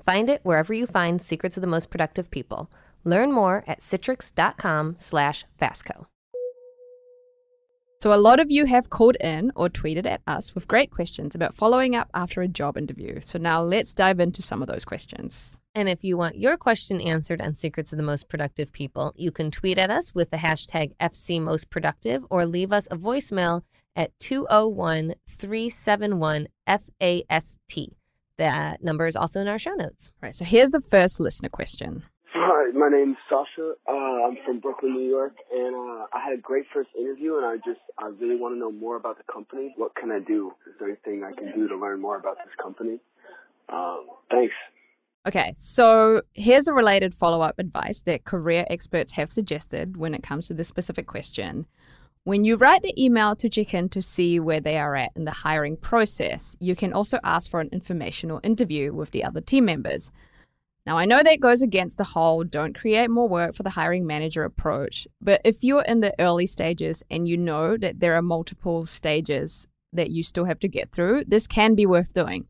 Find 0.03 0.29
it 0.29 0.41
wherever 0.43 0.73
you 0.73 0.87
find 0.87 1.21
Secrets 1.21 1.57
of 1.57 1.61
the 1.61 1.67
Most 1.67 1.89
Productive 1.89 2.31
People. 2.31 2.71
Learn 3.03 3.31
more 3.31 3.63
at 3.67 3.81
citrix.com 3.81 4.95
slash. 4.97 5.45
So 8.01 8.11
a 8.11 8.15
lot 8.15 8.41
of 8.41 8.51
you 8.51 8.65
have 8.65 8.89
called 8.89 9.15
in 9.21 9.51
or 9.55 9.69
tweeted 9.69 10.05
at 10.05 10.21
us 10.27 10.53
with 10.53 10.67
great 10.67 10.91
questions 10.91 11.35
about 11.35 11.55
following 11.55 11.95
up 11.95 12.09
after 12.13 12.41
a 12.41 12.49
job 12.49 12.77
interview. 12.77 13.21
So 13.21 13.39
now 13.39 13.61
let's 13.61 13.93
dive 13.93 14.19
into 14.19 14.41
some 14.41 14.61
of 14.61 14.67
those 14.67 14.83
questions. 14.83 15.57
And 15.75 15.89
if 15.89 16.03
you 16.03 16.17
want 16.17 16.37
your 16.37 16.55
question 16.55 17.01
answered 17.01 17.41
on 17.41 17.55
Secrets 17.55 17.91
of 17.91 17.97
the 17.97 18.03
Most 18.03 18.29
Productive 18.29 18.71
People, 18.71 19.11
you 19.15 19.31
can 19.31 19.49
tweet 19.49 19.79
at 19.79 19.89
us 19.89 20.13
with 20.13 20.29
the 20.29 20.37
hashtag 20.37 20.95
FCMostProductive 20.97 22.25
or 22.29 22.45
leave 22.45 22.71
us 22.71 22.87
a 22.91 22.95
voicemail 22.95 23.63
at 23.95 24.11
201 24.19 25.15
371 25.27 26.47
FAST. 26.67 27.89
That 28.37 28.83
number 28.83 29.07
is 29.07 29.15
also 29.15 29.41
in 29.41 29.47
our 29.47 29.57
show 29.57 29.73
notes. 29.73 30.11
All 30.21 30.27
right, 30.27 30.35
so 30.35 30.45
here's 30.45 30.69
the 30.71 30.81
first 30.81 31.19
listener 31.19 31.49
question. 31.49 32.03
Hi, 32.35 32.71
my 32.77 32.89
name's 32.89 33.17
Sasha. 33.27 33.73
Uh, 33.87 33.91
I'm 33.91 34.37
from 34.45 34.59
Brooklyn, 34.59 34.93
New 34.93 35.09
York, 35.09 35.33
and 35.51 35.75
uh, 35.75 36.05
I 36.13 36.23
had 36.23 36.33
a 36.33 36.41
great 36.41 36.65
first 36.71 36.89
interview, 36.99 37.37
and 37.37 37.45
I 37.45 37.55
just 37.57 37.81
I 37.97 38.07
really 38.07 38.35
want 38.35 38.53
to 38.55 38.59
know 38.59 38.71
more 38.71 38.95
about 38.95 39.17
the 39.17 39.31
company. 39.31 39.73
What 39.77 39.95
can 39.95 40.11
I 40.11 40.19
do? 40.19 40.53
Is 40.67 40.73
there 40.79 40.87
anything 40.87 41.23
I 41.23 41.31
can 41.33 41.51
do 41.57 41.67
to 41.67 41.75
learn 41.75 41.99
more 41.99 42.17
about 42.17 42.37
this 42.37 42.53
company? 42.61 42.99
Um, 43.69 44.07
thanks. 44.29 44.53
Okay, 45.25 45.53
so 45.57 46.21
here's 46.33 46.67
a 46.67 46.73
related 46.73 47.13
follow 47.13 47.41
up 47.41 47.57
advice 47.57 48.01
that 48.01 48.25
career 48.25 48.65
experts 48.69 49.13
have 49.13 49.31
suggested 49.31 49.95
when 49.95 50.13
it 50.13 50.21
comes 50.21 50.47
to 50.47 50.53
this 50.53 50.67
specific 50.67 51.07
question. 51.07 51.65
When 52.25 52.43
you 52.43 52.57
write 52.57 52.81
the 52.81 52.93
email 53.01 53.33
to 53.37 53.49
check 53.49 53.73
in 53.73 53.87
to 53.89 54.01
see 54.01 54.37
where 54.39 54.59
they 54.59 54.77
are 54.77 54.97
at 54.97 55.11
in 55.15 55.23
the 55.23 55.31
hiring 55.31 55.77
process, 55.77 56.57
you 56.59 56.75
can 56.75 56.91
also 56.91 57.19
ask 57.23 57.49
for 57.49 57.61
an 57.61 57.69
informational 57.71 58.41
interview 58.43 58.93
with 58.93 59.11
the 59.11 59.23
other 59.23 59.39
team 59.39 59.63
members. 59.65 60.11
Now, 60.85 60.97
I 60.97 61.05
know 61.05 61.23
that 61.23 61.39
goes 61.39 61.61
against 61.61 61.97
the 61.97 62.03
whole 62.03 62.43
don't 62.43 62.77
create 62.77 63.09
more 63.09 63.29
work 63.29 63.55
for 63.55 63.63
the 63.63 63.69
hiring 63.69 64.05
manager 64.05 64.43
approach, 64.43 65.07
but 65.21 65.39
if 65.45 65.63
you're 65.63 65.83
in 65.83 66.01
the 66.01 66.13
early 66.19 66.47
stages 66.47 67.01
and 67.09 67.29
you 67.29 67.37
know 67.37 67.77
that 67.77 68.01
there 68.01 68.15
are 68.15 68.21
multiple 68.21 68.85
stages 68.87 69.67
that 69.93 70.11
you 70.11 70.21
still 70.21 70.45
have 70.45 70.59
to 70.59 70.67
get 70.67 70.91
through, 70.91 71.23
this 71.25 71.47
can 71.47 71.75
be 71.75 71.85
worth 71.85 72.13
doing. 72.13 72.47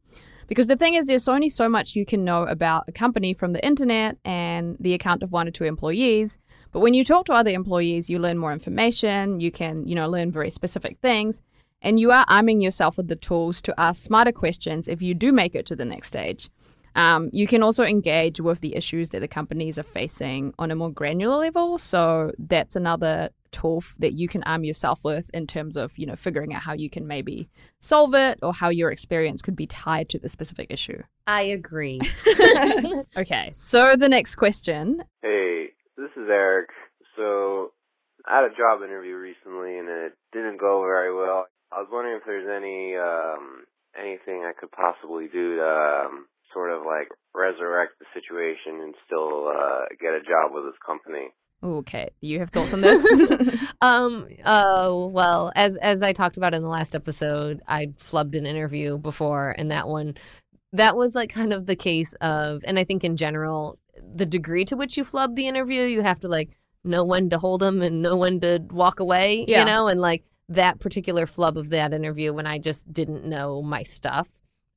Because 0.47 0.67
the 0.67 0.75
thing 0.75 0.93
is, 0.95 1.07
there's 1.07 1.27
only 1.27 1.49
so 1.49 1.69
much 1.69 1.95
you 1.95 2.05
can 2.05 2.23
know 2.23 2.43
about 2.43 2.85
a 2.87 2.91
company 2.91 3.33
from 3.33 3.53
the 3.53 3.65
internet 3.65 4.17
and 4.25 4.77
the 4.79 4.93
account 4.93 5.23
of 5.23 5.31
one 5.31 5.47
or 5.47 5.51
two 5.51 5.63
employees. 5.65 6.37
But 6.71 6.79
when 6.79 6.93
you 6.93 7.03
talk 7.03 7.25
to 7.27 7.33
other 7.33 7.51
employees, 7.51 8.09
you 8.09 8.19
learn 8.19 8.37
more 8.37 8.51
information, 8.51 9.39
you 9.39 9.51
can, 9.51 9.87
you 9.87 9.95
know, 9.95 10.09
learn 10.09 10.31
very 10.31 10.49
specific 10.49 10.97
things, 10.99 11.41
and 11.81 11.99
you 11.99 12.11
are 12.11 12.25
arming 12.27 12.61
yourself 12.61 12.97
with 12.97 13.07
the 13.07 13.15
tools 13.15 13.61
to 13.61 13.79
ask 13.79 14.01
smarter 14.01 14.31
questions 14.31 14.87
if 14.87 15.01
you 15.01 15.13
do 15.13 15.31
make 15.31 15.53
it 15.53 15.65
to 15.67 15.75
the 15.75 15.85
next 15.85 16.07
stage. 16.07 16.49
Um, 16.95 17.29
you 17.33 17.47
can 17.47 17.63
also 17.63 17.83
engage 17.83 18.39
with 18.39 18.61
the 18.61 18.75
issues 18.75 19.09
that 19.09 19.19
the 19.19 19.27
companies 19.27 19.77
are 19.77 19.83
facing 19.83 20.53
on 20.59 20.71
a 20.71 20.75
more 20.75 20.91
granular 20.91 21.37
level. 21.37 21.77
So 21.77 22.31
that's 22.37 22.75
another 22.75 23.29
tool 23.53 23.83
that 23.99 24.13
you 24.13 24.27
can 24.27 24.43
arm 24.43 24.63
yourself 24.63 25.03
with 25.03 25.29
in 25.33 25.47
terms 25.47 25.77
of 25.77 25.97
you 25.97 26.05
know 26.05 26.15
figuring 26.15 26.53
out 26.53 26.61
how 26.61 26.73
you 26.73 26.89
can 26.89 27.07
maybe 27.07 27.49
solve 27.79 28.13
it 28.13 28.39
or 28.41 28.53
how 28.53 28.69
your 28.69 28.91
experience 28.91 29.41
could 29.41 29.55
be 29.55 29.67
tied 29.67 30.09
to 30.09 30.19
the 30.19 30.27
specific 30.27 30.67
issue. 30.69 31.01
I 31.25 31.43
agree. 31.43 32.01
okay, 33.17 33.51
so 33.53 33.95
the 33.95 34.09
next 34.09 34.35
question. 34.35 35.03
Hey, 35.21 35.69
this 35.95 36.11
is 36.17 36.27
Eric. 36.29 36.69
So 37.15 37.71
I 38.25 38.41
had 38.41 38.51
a 38.51 38.57
job 38.57 38.83
interview 38.83 39.15
recently 39.15 39.77
and 39.77 39.87
it 39.87 40.13
didn't 40.33 40.59
go 40.59 40.81
very 40.81 41.13
well. 41.13 41.45
I 41.71 41.79
was 41.79 41.87
wondering 41.91 42.17
if 42.17 42.23
there's 42.25 42.49
any 42.49 42.95
um 42.97 43.65
anything 43.97 44.43
I 44.43 44.53
could 44.57 44.71
possibly 44.71 45.27
do 45.31 45.57
to 45.57 45.65
um, 45.65 46.25
sort 46.53 46.71
of 46.71 46.85
like 46.85 47.09
resurrect 47.33 47.97
the 47.99 48.09
situation 48.13 48.81
and 48.81 48.93
still 49.05 49.49
uh, 49.49 49.89
get 50.01 50.13
a 50.13 50.25
job 50.25 50.53
with 50.53 50.65
this 50.65 50.79
company. 50.85 51.33
Okay, 51.63 52.09
you 52.19 52.39
have 52.39 52.49
thoughts 52.49 52.73
on 52.73 52.81
this? 52.81 53.05
um. 53.81 54.27
Uh. 54.43 54.91
Well, 55.09 55.51
as 55.55 55.77
as 55.77 56.03
I 56.03 56.11
talked 56.11 56.35
about 56.35 56.53
in 56.53 56.61
the 56.61 56.67
last 56.67 56.93
episode, 56.93 57.61
I 57.67 57.87
flubbed 57.99 58.37
an 58.37 58.45
interview 58.45 58.97
before, 58.97 59.55
and 59.57 59.71
that 59.71 59.87
one, 59.87 60.15
that 60.73 60.97
was 60.97 61.15
like 61.15 61.29
kind 61.29 61.53
of 61.53 61.65
the 61.65 61.77
case 61.77 62.13
of, 62.19 62.61
and 62.65 62.77
I 62.77 62.83
think 62.83 63.05
in 63.05 63.15
general, 63.15 63.79
the 64.15 64.25
degree 64.25 64.65
to 64.65 64.75
which 64.75 64.97
you 64.97 65.05
flub 65.05 65.35
the 65.35 65.47
interview, 65.47 65.83
you 65.83 66.01
have 66.01 66.19
to 66.21 66.27
like 66.27 66.57
know 66.83 67.05
when 67.05 67.29
to 67.29 67.37
hold 67.37 67.61
them 67.61 67.81
and 67.81 68.01
know 68.01 68.17
when 68.17 68.41
to 68.41 68.59
walk 68.71 68.99
away. 68.99 69.45
Yeah. 69.47 69.59
You 69.59 69.65
know, 69.65 69.87
and 69.87 70.01
like 70.01 70.23
that 70.49 70.79
particular 70.79 71.25
flub 71.25 71.57
of 71.57 71.69
that 71.69 71.93
interview 71.93 72.33
when 72.33 72.45
I 72.45 72.59
just 72.59 72.91
didn't 72.91 73.25
know 73.25 73.61
my 73.61 73.83
stuff, 73.83 74.27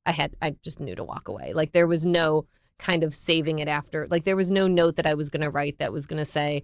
I 0.05 0.13
had 0.13 0.35
I 0.41 0.55
just 0.63 0.79
knew 0.79 0.95
to 0.95 1.03
walk 1.03 1.27
away. 1.27 1.53
Like 1.53 1.73
there 1.73 1.87
was 1.87 2.05
no 2.05 2.45
kind 2.79 3.03
of 3.03 3.13
saving 3.13 3.59
it 3.59 3.67
after. 3.67 4.07
Like 4.07 4.23
there 4.23 4.35
was 4.35 4.51
no 4.51 4.67
note 4.67 4.95
that 4.95 5.05
I 5.05 5.13
was 5.13 5.29
going 5.29 5.41
to 5.41 5.49
write 5.49 5.79
that 5.79 5.93
was 5.93 6.05
going 6.05 6.19
to 6.19 6.25
say, 6.25 6.63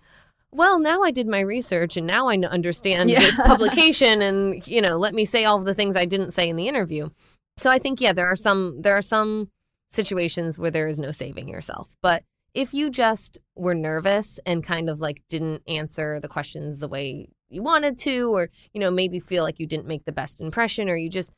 well, 0.51 0.79
now 0.79 1.01
I 1.01 1.12
did 1.12 1.27
my 1.27 1.39
research 1.39 1.98
and 1.98 2.05
now 2.05 2.27
I 2.27 2.38
understand 2.38 3.10
yeah. 3.10 3.20
this 3.20 3.39
publication 3.39 4.22
and 4.22 4.65
you 4.67 4.82
know, 4.82 4.98
let 4.98 5.13
me 5.13 5.25
say 5.25 5.46
all 5.46 5.58
of 5.58 5.65
the 5.65 5.74
things 5.74 5.96
I 5.96 6.05
didn't 6.05 6.32
say 6.32 6.48
in 6.48 6.55
the 6.55 6.67
interview. 6.67 7.10
So 7.58 7.70
I 7.70 7.79
think 7.79 8.01
yeah, 8.01 8.13
there 8.13 8.27
are 8.27 8.36
some 8.36 8.82
there 8.82 8.98
are 8.98 9.01
some 9.01 9.50
situations 9.89 10.58
where 10.58 10.72
there 10.72 10.88
is 10.88 11.00
no 11.00 11.12
saving 11.12 11.48
yourself. 11.48 11.96
But 12.01 12.24
if 12.53 12.74
you 12.74 12.89
just 12.89 13.39
were 13.55 13.75
nervous 13.75 14.39
and 14.46 14.63
kind 14.63 14.89
of 14.89 15.01
like 15.01 15.24
didn't 15.27 15.63
answer 15.67 16.20
the 16.20 16.27
questions 16.27 16.79
the 16.79 16.88
way 16.88 17.29
you 17.50 17.63
wanted 17.63 17.98
to 18.00 18.34
or 18.34 18.50
you 18.74 18.79
know, 18.79 18.91
maybe 18.91 19.20
feel 19.20 19.43
like 19.43 19.60
you 19.60 19.67
didn't 19.67 19.88
make 19.88 20.05
the 20.05 20.12
best 20.12 20.39
impression 20.39 20.89
or 20.89 20.96
you 20.96 21.10
just 21.10 21.34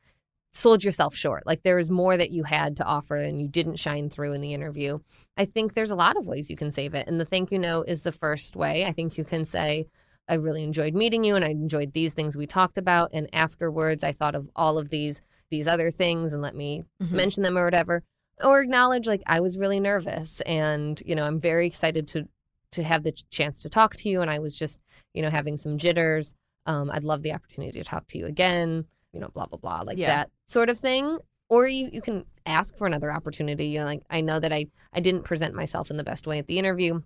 sold 0.55 0.85
yourself 0.85 1.13
short. 1.13 1.45
Like 1.45 1.63
there 1.63 1.75
was 1.75 1.91
more 1.91 2.15
that 2.15 2.31
you 2.31 2.43
had 2.43 2.77
to 2.77 2.85
offer 2.85 3.17
and 3.17 3.41
you 3.41 3.47
didn't 3.47 3.75
shine 3.75 4.09
through 4.09 4.31
in 4.31 4.41
the 4.41 4.53
interview. 4.53 5.00
I 5.35 5.43
think 5.43 5.74
there's 5.74 5.91
a 5.91 5.97
lot 5.97 6.15
of 6.15 6.27
ways 6.27 6.50
you 6.50 6.55
can 6.55 6.71
save 6.71 6.93
it. 6.93 7.09
And 7.09 7.19
the 7.19 7.25
thank 7.25 7.51
you 7.51 7.59
note 7.59 7.89
is 7.89 8.03
the 8.03 8.13
first 8.13 8.55
way. 8.55 8.85
I 8.85 8.93
think 8.93 9.17
you 9.17 9.25
can 9.25 9.43
say, 9.43 9.88
I 10.29 10.35
really 10.35 10.63
enjoyed 10.63 10.95
meeting 10.95 11.25
you 11.25 11.35
and 11.35 11.43
I 11.43 11.50
enjoyed 11.50 11.91
these 11.91 12.13
things 12.13 12.38
we 12.38 12.47
talked 12.47 12.77
about. 12.77 13.12
And 13.13 13.29
afterwards 13.33 14.01
I 14.01 14.13
thought 14.13 14.33
of 14.33 14.50
all 14.55 14.77
of 14.77 14.89
these 14.89 15.21
these 15.51 15.67
other 15.67 15.91
things 15.91 16.33
and 16.33 16.41
let 16.41 16.55
me 16.55 16.83
mm-hmm. 17.03 17.15
mention 17.15 17.43
them 17.43 17.57
or 17.57 17.65
whatever. 17.65 18.03
Or 18.41 18.62
acknowledge 18.62 19.07
like 19.07 19.21
I 19.27 19.41
was 19.41 19.59
really 19.59 19.81
nervous 19.81 20.39
and, 20.41 21.01
you 21.05 21.15
know, 21.15 21.25
I'm 21.25 21.39
very 21.39 21.67
excited 21.67 22.07
to 22.09 22.29
to 22.71 22.83
have 22.83 23.03
the 23.03 23.12
chance 23.29 23.59
to 23.59 23.69
talk 23.69 23.97
to 23.97 24.09
you 24.09 24.21
and 24.21 24.31
I 24.31 24.39
was 24.39 24.57
just, 24.57 24.79
you 25.13 25.21
know, 25.21 25.29
having 25.29 25.57
some 25.57 25.77
jitters. 25.77 26.33
Um, 26.65 26.89
I'd 26.89 27.03
love 27.03 27.24
the 27.24 27.33
opportunity 27.33 27.77
to 27.77 27.83
talk 27.83 28.07
to 28.07 28.17
you 28.17 28.25
again 28.25 28.85
you 29.15 29.22
know, 29.22 29.29
blah, 29.34 29.48
blah, 29.48 29.57
blah, 29.57 29.81
like 29.81 29.98
yeah. 29.98 30.07
that 30.07 30.29
sort 30.45 30.69
of 30.69 30.79
thing. 30.79 31.17
Or 31.48 31.67
you, 31.67 31.89
you 31.91 32.01
can 32.01 32.25
ask 32.45 32.77
for 32.77 32.86
another 32.86 33.12
opportunity. 33.12 33.67
You 33.67 33.79
know, 33.79 33.86
like 33.86 34.01
I 34.10 34.22
know 34.22 34.39
that 34.39 34.51
I, 34.51 34.67
I 34.93 35.00
didn't 35.00 35.24
present 35.24 35.55
myself 35.55 35.89
in 35.89 35.98
the 35.98 36.03
best 36.03 36.27
way 36.27 36.38
at 36.38 36.48
the 36.48 36.60
interview. 36.60 37.01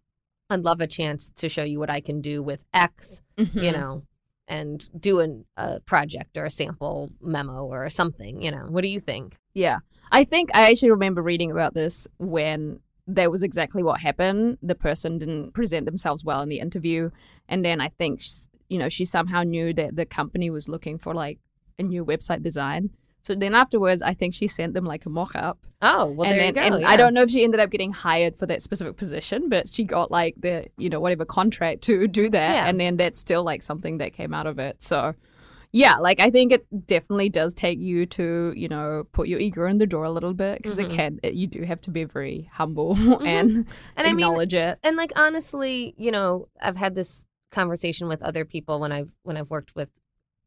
I'd 0.50 0.62
love 0.62 0.82
a 0.82 0.88
chance 0.88 1.32
to 1.36 1.48
show 1.48 1.64
you 1.64 1.78
what 1.78 1.90
I 1.92 2.02
can 2.02 2.22
do 2.22 2.42
with 2.42 2.64
X, 2.74 3.22
mm-hmm. 3.38 3.60
you 3.60 3.72
know, 3.72 4.04
and 4.48 4.90
do 5.00 5.20
an, 5.20 5.46
a 5.58 5.80
project 5.82 6.36
or 6.38 6.46
a 6.46 6.50
sample 6.50 7.12
memo 7.22 7.66
or 7.66 7.88
something, 7.90 8.42
you 8.42 8.50
know. 8.50 8.66
What 8.70 8.82
do 8.82 8.88
you 8.88 9.00
think? 9.00 9.38
Yeah. 9.54 9.80
I 10.12 10.24
think 10.24 10.50
I 10.56 10.72
actually 10.72 10.92
remember 10.92 11.22
reading 11.22 11.52
about 11.52 11.76
this 11.76 12.08
when 12.18 12.80
that 13.08 13.30
was 13.30 13.44
exactly 13.44 13.84
what 13.84 14.00
happened. 14.00 14.58
The 14.64 14.76
person 14.76 15.18
didn't 15.18 15.54
present 15.54 15.86
themselves 15.86 16.24
well 16.24 16.42
in 16.42 16.50
the 16.50 16.60
interview. 16.60 17.12
And 17.48 17.64
then 17.64 17.82
I 17.82 17.90
think, 17.90 18.22
you 18.70 18.80
know, 18.80 18.90
she 18.90 19.06
somehow 19.06 19.44
knew 19.44 19.74
that 19.74 19.96
the 19.96 20.06
company 20.06 20.50
was 20.50 20.68
looking 20.70 20.98
for 20.98 21.14
like 21.14 21.40
a 21.80 21.84
new 21.84 22.06
website 22.06 22.44
design. 22.44 22.92
So 23.22 23.36
then 23.36 23.54
afterwards, 23.54 24.02
I 24.02 24.14
think 24.14 24.34
she 24.34 24.48
sent 24.48 24.74
them 24.74 24.86
like 24.86 25.06
a 25.06 25.10
mock 25.10 25.36
up. 25.36 25.60
Oh, 25.82 26.08
well, 26.08 26.30
and 26.30 26.32
there 26.32 26.40
then, 26.40 26.48
you 26.48 26.54
go. 26.54 26.62
And 26.62 26.82
yeah. 26.82 26.90
I 26.90 26.98
don't 26.98 27.14
know 27.14 27.22
if 27.22 27.30
she 27.30 27.44
ended 27.44 27.60
up 27.60 27.70
getting 27.70 27.92
hired 27.92 28.36
for 28.36 28.46
that 28.46 28.62
specific 28.62 28.98
position, 28.98 29.50
but 29.50 29.70
she 29.70 29.84
got 29.84 30.10
like 30.10 30.36
the, 30.38 30.68
you 30.78 30.90
know, 30.90 31.00
whatever 31.00 31.26
contract 31.26 31.82
to 31.84 32.08
do 32.08 32.30
that. 32.30 32.56
Yeah. 32.56 32.68
And 32.68 32.80
then 32.80 32.98
that's 32.98 33.20
still 33.20 33.44
like 33.44 33.62
something 33.62 33.98
that 33.98 34.14
came 34.14 34.34
out 34.34 34.48
of 34.48 34.58
it. 34.60 34.82
So 34.82 35.16
yeah, 35.72 35.98
like 35.98 36.20
I 36.20 36.32
think 36.32 36.52
it 36.52 36.66
definitely 36.88 37.30
does 37.30 37.54
take 37.54 37.80
you 37.80 38.06
to, 38.08 38.54
you 38.56 38.68
know, 38.68 39.04
put 39.12 39.28
your 39.28 39.40
ego 39.40 39.68
in 39.68 39.78
the 39.78 39.86
door 39.86 40.04
a 40.04 40.12
little 40.12 40.34
bit 40.34 40.62
because 40.62 40.78
mm-hmm. 40.78 40.92
it 40.92 40.96
can, 40.96 41.20
it, 41.22 41.34
you 41.36 41.48
do 41.48 41.62
have 41.64 41.80
to 41.82 41.92
be 41.92 42.06
very 42.06 42.50
humble 42.52 42.96
mm-hmm. 42.98 43.26
and, 43.26 43.68
and 43.96 44.08
acknowledge 44.08 44.54
I 44.56 44.58
mean, 44.58 44.68
it. 44.70 44.80
And 44.84 44.98
like, 44.98 45.12
honestly, 45.16 45.94
you 45.98 46.10
know, 46.10 46.48
I've 46.62 46.78
had 46.78 46.96
this 46.96 47.26
conversation 47.52 48.08
with 48.08 48.24
other 48.24 48.46
people 48.46 48.80
when 48.80 48.92
I've, 48.92 49.14
when 49.24 49.38
I've 49.38 49.52
worked 49.52 49.76
with 49.76 49.90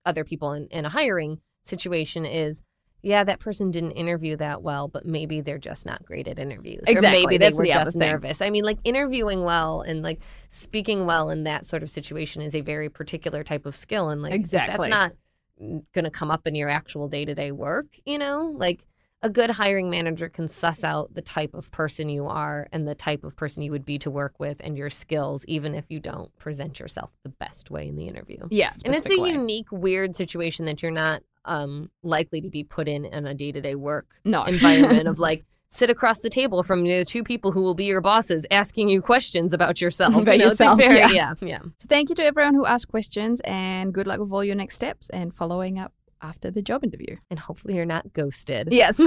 other 0.05 0.25
people 0.25 0.53
in, 0.53 0.67
in 0.69 0.85
a 0.85 0.89
hiring 0.89 1.41
situation 1.65 2.25
is 2.25 2.63
yeah, 3.03 3.25
that 3.25 3.41
person 3.41 3.73
didn't 3.73 3.93
interview 3.93 4.37
that 4.37 4.63
well, 4.63 4.87
but 4.87 5.05
maybe 5.05 5.41
they're 5.41 5.59
just 5.59 5.85
not 5.85 6.05
great 6.05 6.29
at 6.29 6.39
interviews. 6.39 6.85
Exactly. 6.87 7.09
Or 7.09 7.11
maybe 7.11 7.39
That's 7.39 7.57
they 7.57 7.59
were 7.59 7.67
the 7.67 7.73
just 7.73 7.97
nervous. 7.97 8.41
I 8.41 8.51
mean, 8.51 8.63
like 8.65 8.79
interviewing 8.85 9.43
well 9.43 9.81
and 9.81 10.03
like 10.03 10.21
speaking 10.49 11.05
well 11.05 11.29
in 11.29 11.43
that 11.43 11.67
sort 11.67 11.83
of 11.83 11.91
situation 11.91 12.43
is 12.43 12.55
a 12.55 12.61
very 12.61 12.89
particular 12.89 13.43
type 13.43 13.67
of 13.67 13.75
skill. 13.75 14.09
And 14.09 14.23
like, 14.23 14.33
exactly. 14.33 14.89
that's 14.89 15.13
not 15.59 15.85
going 15.93 16.05
to 16.05 16.11
come 16.11 16.31
up 16.31 16.47
in 16.47 16.55
your 16.55 16.69
actual 16.69 17.09
day 17.09 17.25
to 17.25 17.35
day 17.35 17.51
work, 17.51 17.87
you 18.07 18.19
know? 18.19 18.55
Like, 18.57 18.87
a 19.23 19.31
good 19.31 19.51
hiring 19.51 19.89
manager 19.89 20.29
can 20.29 20.49
suss 20.49 20.83
out 20.83 21.15
the 21.15 21.23
type 21.23 21.55
of 21.55 21.71
person 21.71 22.09
you 22.09 22.27
are 22.27 22.67
and 22.73 22.89
the 22.89 22.95
type 22.95 23.23
of 23.23 23.37
person 23.37 23.63
you 23.63 23.71
would 23.71 23.85
be 23.85 23.99
to 23.99 24.11
work 24.11 24.35
with 24.39 24.57
and 24.61 24.77
your 24.77 24.91
skills, 24.91 25.45
even 25.47 25.75
if 25.75 25.85
you 25.89 26.01
don't 26.01 26.37
present 26.39 26.81
yourself 26.81 27.11
the 27.23 27.29
best 27.29 27.71
way 27.71 27.87
in 27.87 27.97
the 27.97 28.09
interview. 28.09 28.39
Yeah. 28.51 28.73
And 28.85 28.95
it's 28.95 29.11
a 29.11 29.21
way. 29.21 29.31
unique, 29.31 29.71
weird 29.71 30.17
situation 30.17 30.65
that 30.67 30.83
you're 30.83 30.91
not 30.91 31.23
um, 31.45 31.91
likely 32.03 32.41
to 32.41 32.49
be 32.49 32.65
put 32.65 32.89
in 32.89 33.05
in 33.05 33.27
a 33.27 33.35
day 33.35 33.53
to 33.53 33.61
day 33.61 33.77
work 33.77 34.07
no. 34.25 34.43
environment 34.45 35.07
of 35.07 35.19
like, 35.19 35.45
sit 35.69 35.89
across 35.89 36.21
the 36.21 36.29
table 36.29 36.63
from 36.63 36.85
the 36.85 37.03
two 37.03 37.25
people 37.25 37.51
who 37.51 37.63
will 37.63 37.75
be 37.75 37.87
your 37.87 38.03
bosses 38.03 38.45
asking 38.51 38.91
you 38.91 39.01
questions 39.01 39.55
about 39.55 39.81
yourself. 39.81 40.15
About 40.15 40.33
you 40.33 40.39
know, 40.41 40.45
yourself. 40.49 40.79
Very, 40.79 40.99
yeah. 40.99 41.09
yeah. 41.11 41.35
Yeah. 41.41 41.61
So 41.61 41.87
thank 41.89 42.11
you 42.11 42.15
to 42.17 42.25
everyone 42.25 42.55
who 42.55 42.67
asked 42.67 42.89
questions 42.89 43.41
and 43.41 43.95
good 43.95 44.07
luck 44.07 44.21
with 44.21 44.31
all 44.33 44.45
your 44.45 44.55
next 44.55 44.75
steps 44.75 45.09
and 45.09 45.33
following 45.33 45.79
up 45.79 45.95
after 46.23 46.51
the 46.51 46.63
job 46.63 46.85
interview. 46.85 47.17
And 47.31 47.39
hopefully 47.39 47.77
you're 47.77 47.85
not 47.85 48.13
ghosted. 48.13 48.69
Yes. 48.71 48.97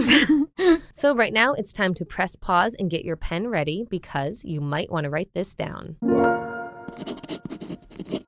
so 0.93 1.15
right 1.15 1.33
now 1.33 1.53
it's 1.53 1.73
time 1.73 1.93
to 1.95 2.05
press 2.05 2.35
pause 2.35 2.75
and 2.77 2.89
get 2.89 3.05
your 3.05 3.15
pen 3.15 3.47
ready 3.47 3.85
because 3.89 4.43
you 4.43 4.61
might 4.61 4.91
want 4.91 5.05
to 5.05 5.09
write 5.09 5.33
this 5.33 5.53
down. 5.53 5.97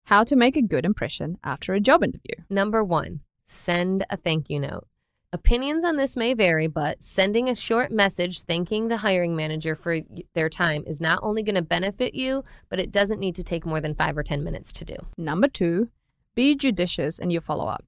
How 0.05 0.23
to 0.23 0.35
make 0.35 0.55
a 0.55 0.61
good 0.61 0.85
impression 0.85 1.37
after 1.43 1.73
a 1.73 1.79
job 1.79 2.03
interview. 2.03 2.35
Number 2.49 2.83
one, 2.83 3.21
send 3.45 4.05
a 4.09 4.17
thank 4.17 4.49
you 4.49 4.59
note. 4.59 4.87
Opinions 5.33 5.83
on 5.83 5.97
this 5.97 6.15
may 6.15 6.33
vary, 6.33 6.67
but 6.67 7.03
sending 7.03 7.49
a 7.49 7.55
short 7.55 7.91
message 7.91 8.43
thanking 8.43 8.87
the 8.87 8.97
hiring 8.97 9.35
manager 9.35 9.75
for 9.75 9.99
their 10.33 10.49
time 10.49 10.85
is 10.87 11.01
not 11.01 11.19
only 11.21 11.43
going 11.43 11.55
to 11.55 11.61
benefit 11.61 12.15
you, 12.15 12.45
but 12.69 12.79
it 12.79 12.91
doesn't 12.91 13.19
need 13.19 13.35
to 13.35 13.43
take 13.43 13.65
more 13.65 13.81
than 13.81 13.93
five 13.93 14.17
or 14.17 14.23
10 14.23 14.41
minutes 14.41 14.71
to 14.71 14.85
do. 14.85 14.95
Number 15.17 15.49
two, 15.49 15.89
be 16.33 16.55
judicious 16.55 17.19
in 17.19 17.29
your 17.29 17.41
follow 17.41 17.67
up. 17.67 17.83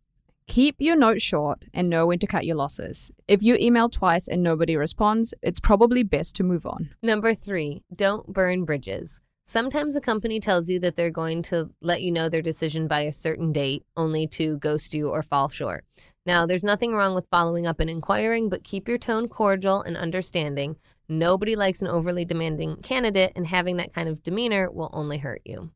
Keep 0.50 0.78
your 0.80 0.96
notes 0.96 1.22
short 1.22 1.66
and 1.76 1.92
know 1.92 2.08
when 2.08 2.18
to 2.18 2.26
cut 2.26 2.44
your 2.44 2.56
losses. 2.56 3.12
If 3.28 3.44
you 3.44 3.56
email 3.62 3.88
twice 3.88 4.28
and 4.28 4.42
nobody 4.42 4.76
responds, 4.76 5.32
it's 5.44 5.60
probably 5.60 6.02
best 6.02 6.36
to 6.38 6.44
move 6.44 6.66
on. 6.66 6.90
Number 7.04 7.36
three, 7.36 7.84
don't 7.96 8.26
burn 8.34 8.66
bridges. 8.66 9.22
Sometimes 9.46 9.96
a 9.96 10.02
company 10.02 10.40
tells 10.40 10.68
you 10.68 10.80
that 10.80 10.96
they're 10.96 11.12
going 11.12 11.44
to 11.44 11.70
let 11.84 12.02
you 12.02 12.12
know 12.12 12.30
their 12.30 12.42
decision 12.42 12.88
by 12.88 13.02
a 13.02 13.12
certain 13.12 13.54
date, 13.54 13.86
only 13.96 14.26
to 14.26 14.58
ghost 14.58 14.92
you 14.96 15.10
or 15.10 15.22
fall 15.22 15.50
short. 15.50 15.86
Now, 16.26 16.48
there's 16.48 16.64
nothing 16.64 16.96
wrong 16.96 17.14
with 17.14 17.30
following 17.30 17.68
up 17.68 17.80
and 17.80 17.90
inquiring, 17.90 18.50
but 18.50 18.64
keep 18.64 18.88
your 18.88 18.98
tone 18.98 19.28
cordial 19.28 19.84
and 19.84 19.96
understanding. 19.96 20.78
Nobody 21.08 21.56
likes 21.56 21.84
an 21.84 21.90
overly 21.90 22.26
demanding 22.26 22.78
candidate, 22.78 23.34
and 23.36 23.46
having 23.46 23.78
that 23.78 23.94
kind 23.94 24.10
of 24.10 24.24
demeanor 24.24 24.72
will 24.72 24.90
only 24.94 25.20
hurt 25.20 25.42
you. 25.46 25.70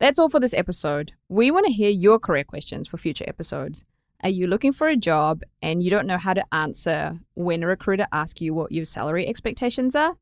That's 0.00 0.18
all 0.18 0.30
for 0.30 0.40
this 0.40 0.54
episode. 0.54 1.12
We 1.28 1.50
want 1.50 1.66
to 1.66 1.72
hear 1.72 1.90
your 1.90 2.18
career 2.18 2.42
questions 2.42 2.88
for 2.88 2.96
future 2.96 3.26
episodes. 3.28 3.84
Are 4.22 4.30
you 4.30 4.46
looking 4.46 4.72
for 4.72 4.88
a 4.88 4.96
job 4.96 5.42
and 5.60 5.82
you 5.82 5.90
don't 5.90 6.06
know 6.06 6.16
how 6.16 6.32
to 6.32 6.54
answer 6.54 7.20
when 7.34 7.62
a 7.62 7.66
recruiter 7.66 8.06
asks 8.10 8.40
you 8.40 8.54
what 8.54 8.72
your 8.72 8.86
salary 8.86 9.26
expectations 9.26 9.94
are? 9.94 10.16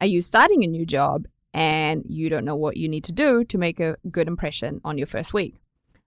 Are 0.00 0.08
you 0.08 0.20
starting 0.20 0.64
a 0.64 0.66
new 0.66 0.84
job 0.84 1.26
and 1.54 2.02
you 2.08 2.28
don't 2.28 2.44
know 2.44 2.56
what 2.56 2.76
you 2.76 2.88
need 2.88 3.04
to 3.04 3.12
do 3.12 3.44
to 3.44 3.56
make 3.56 3.78
a 3.78 3.96
good 4.10 4.26
impression 4.26 4.80
on 4.84 4.98
your 4.98 5.06
first 5.06 5.32
week? 5.32 5.54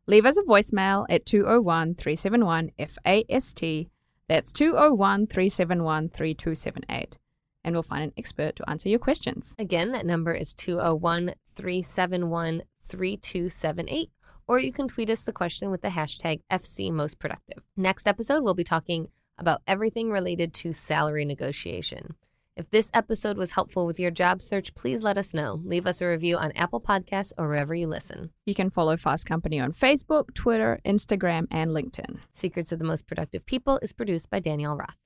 Leave 0.05 0.25
us 0.25 0.37
a 0.37 0.43
voicemail 0.43 1.05
at 1.09 1.25
201 1.25 1.95
371 1.95 2.71
FAST. 2.77 3.89
That's 4.27 4.51
201 4.51 5.27
371 5.27 6.09
3278. 6.09 7.17
And 7.63 7.73
we'll 7.73 7.83
find 7.83 8.03
an 8.03 8.13
expert 8.17 8.57
to 8.57 8.69
answer 8.69 8.89
your 8.89 8.99
questions. 8.99 9.55
Again, 9.57 9.93
that 9.93 10.05
number 10.05 10.33
is 10.33 10.53
201 10.53 11.35
371 11.55 12.63
3278, 12.97 14.09
or 14.47 14.59
you 14.59 14.71
can 14.71 14.87
tweet 14.87 15.09
us 15.09 15.23
the 15.23 15.31
question 15.31 15.71
with 15.71 15.81
the 15.81 15.89
hashtag 15.89 16.41
FCMostProductive. 16.51 17.61
Next 17.75 18.07
episode, 18.07 18.43
we'll 18.43 18.53
be 18.53 18.63
talking 18.63 19.07
about 19.37 19.61
everything 19.67 20.11
related 20.11 20.53
to 20.53 20.73
salary 20.73 21.25
negotiation. 21.25 22.15
If 22.55 22.69
this 22.69 22.91
episode 22.93 23.35
was 23.35 23.53
helpful 23.53 23.87
with 23.87 23.99
your 23.99 24.11
job 24.11 24.39
search, 24.39 24.75
please 24.75 25.01
let 25.01 25.17
us 25.17 25.33
know. 25.33 25.59
Leave 25.65 25.87
us 25.87 26.01
a 26.01 26.07
review 26.07 26.37
on 26.37 26.51
Apple 26.51 26.79
Podcasts 26.79 27.31
or 27.35 27.47
wherever 27.47 27.73
you 27.73 27.87
listen. 27.87 28.29
You 28.45 28.53
can 28.53 28.69
follow 28.69 28.95
Fast 28.95 29.25
Company 29.25 29.59
on 29.59 29.71
Facebook, 29.71 30.35
Twitter, 30.35 30.79
Instagram, 30.85 31.47
and 31.49 31.71
LinkedIn. 31.71 32.19
Secrets 32.31 32.71
of 32.71 32.77
the 32.77 32.85
Most 32.85 33.07
Productive 33.07 33.43
People 33.47 33.79
is 33.81 33.91
produced 33.91 34.29
by 34.29 34.39
Danielle 34.39 34.77
Roth. 34.77 34.97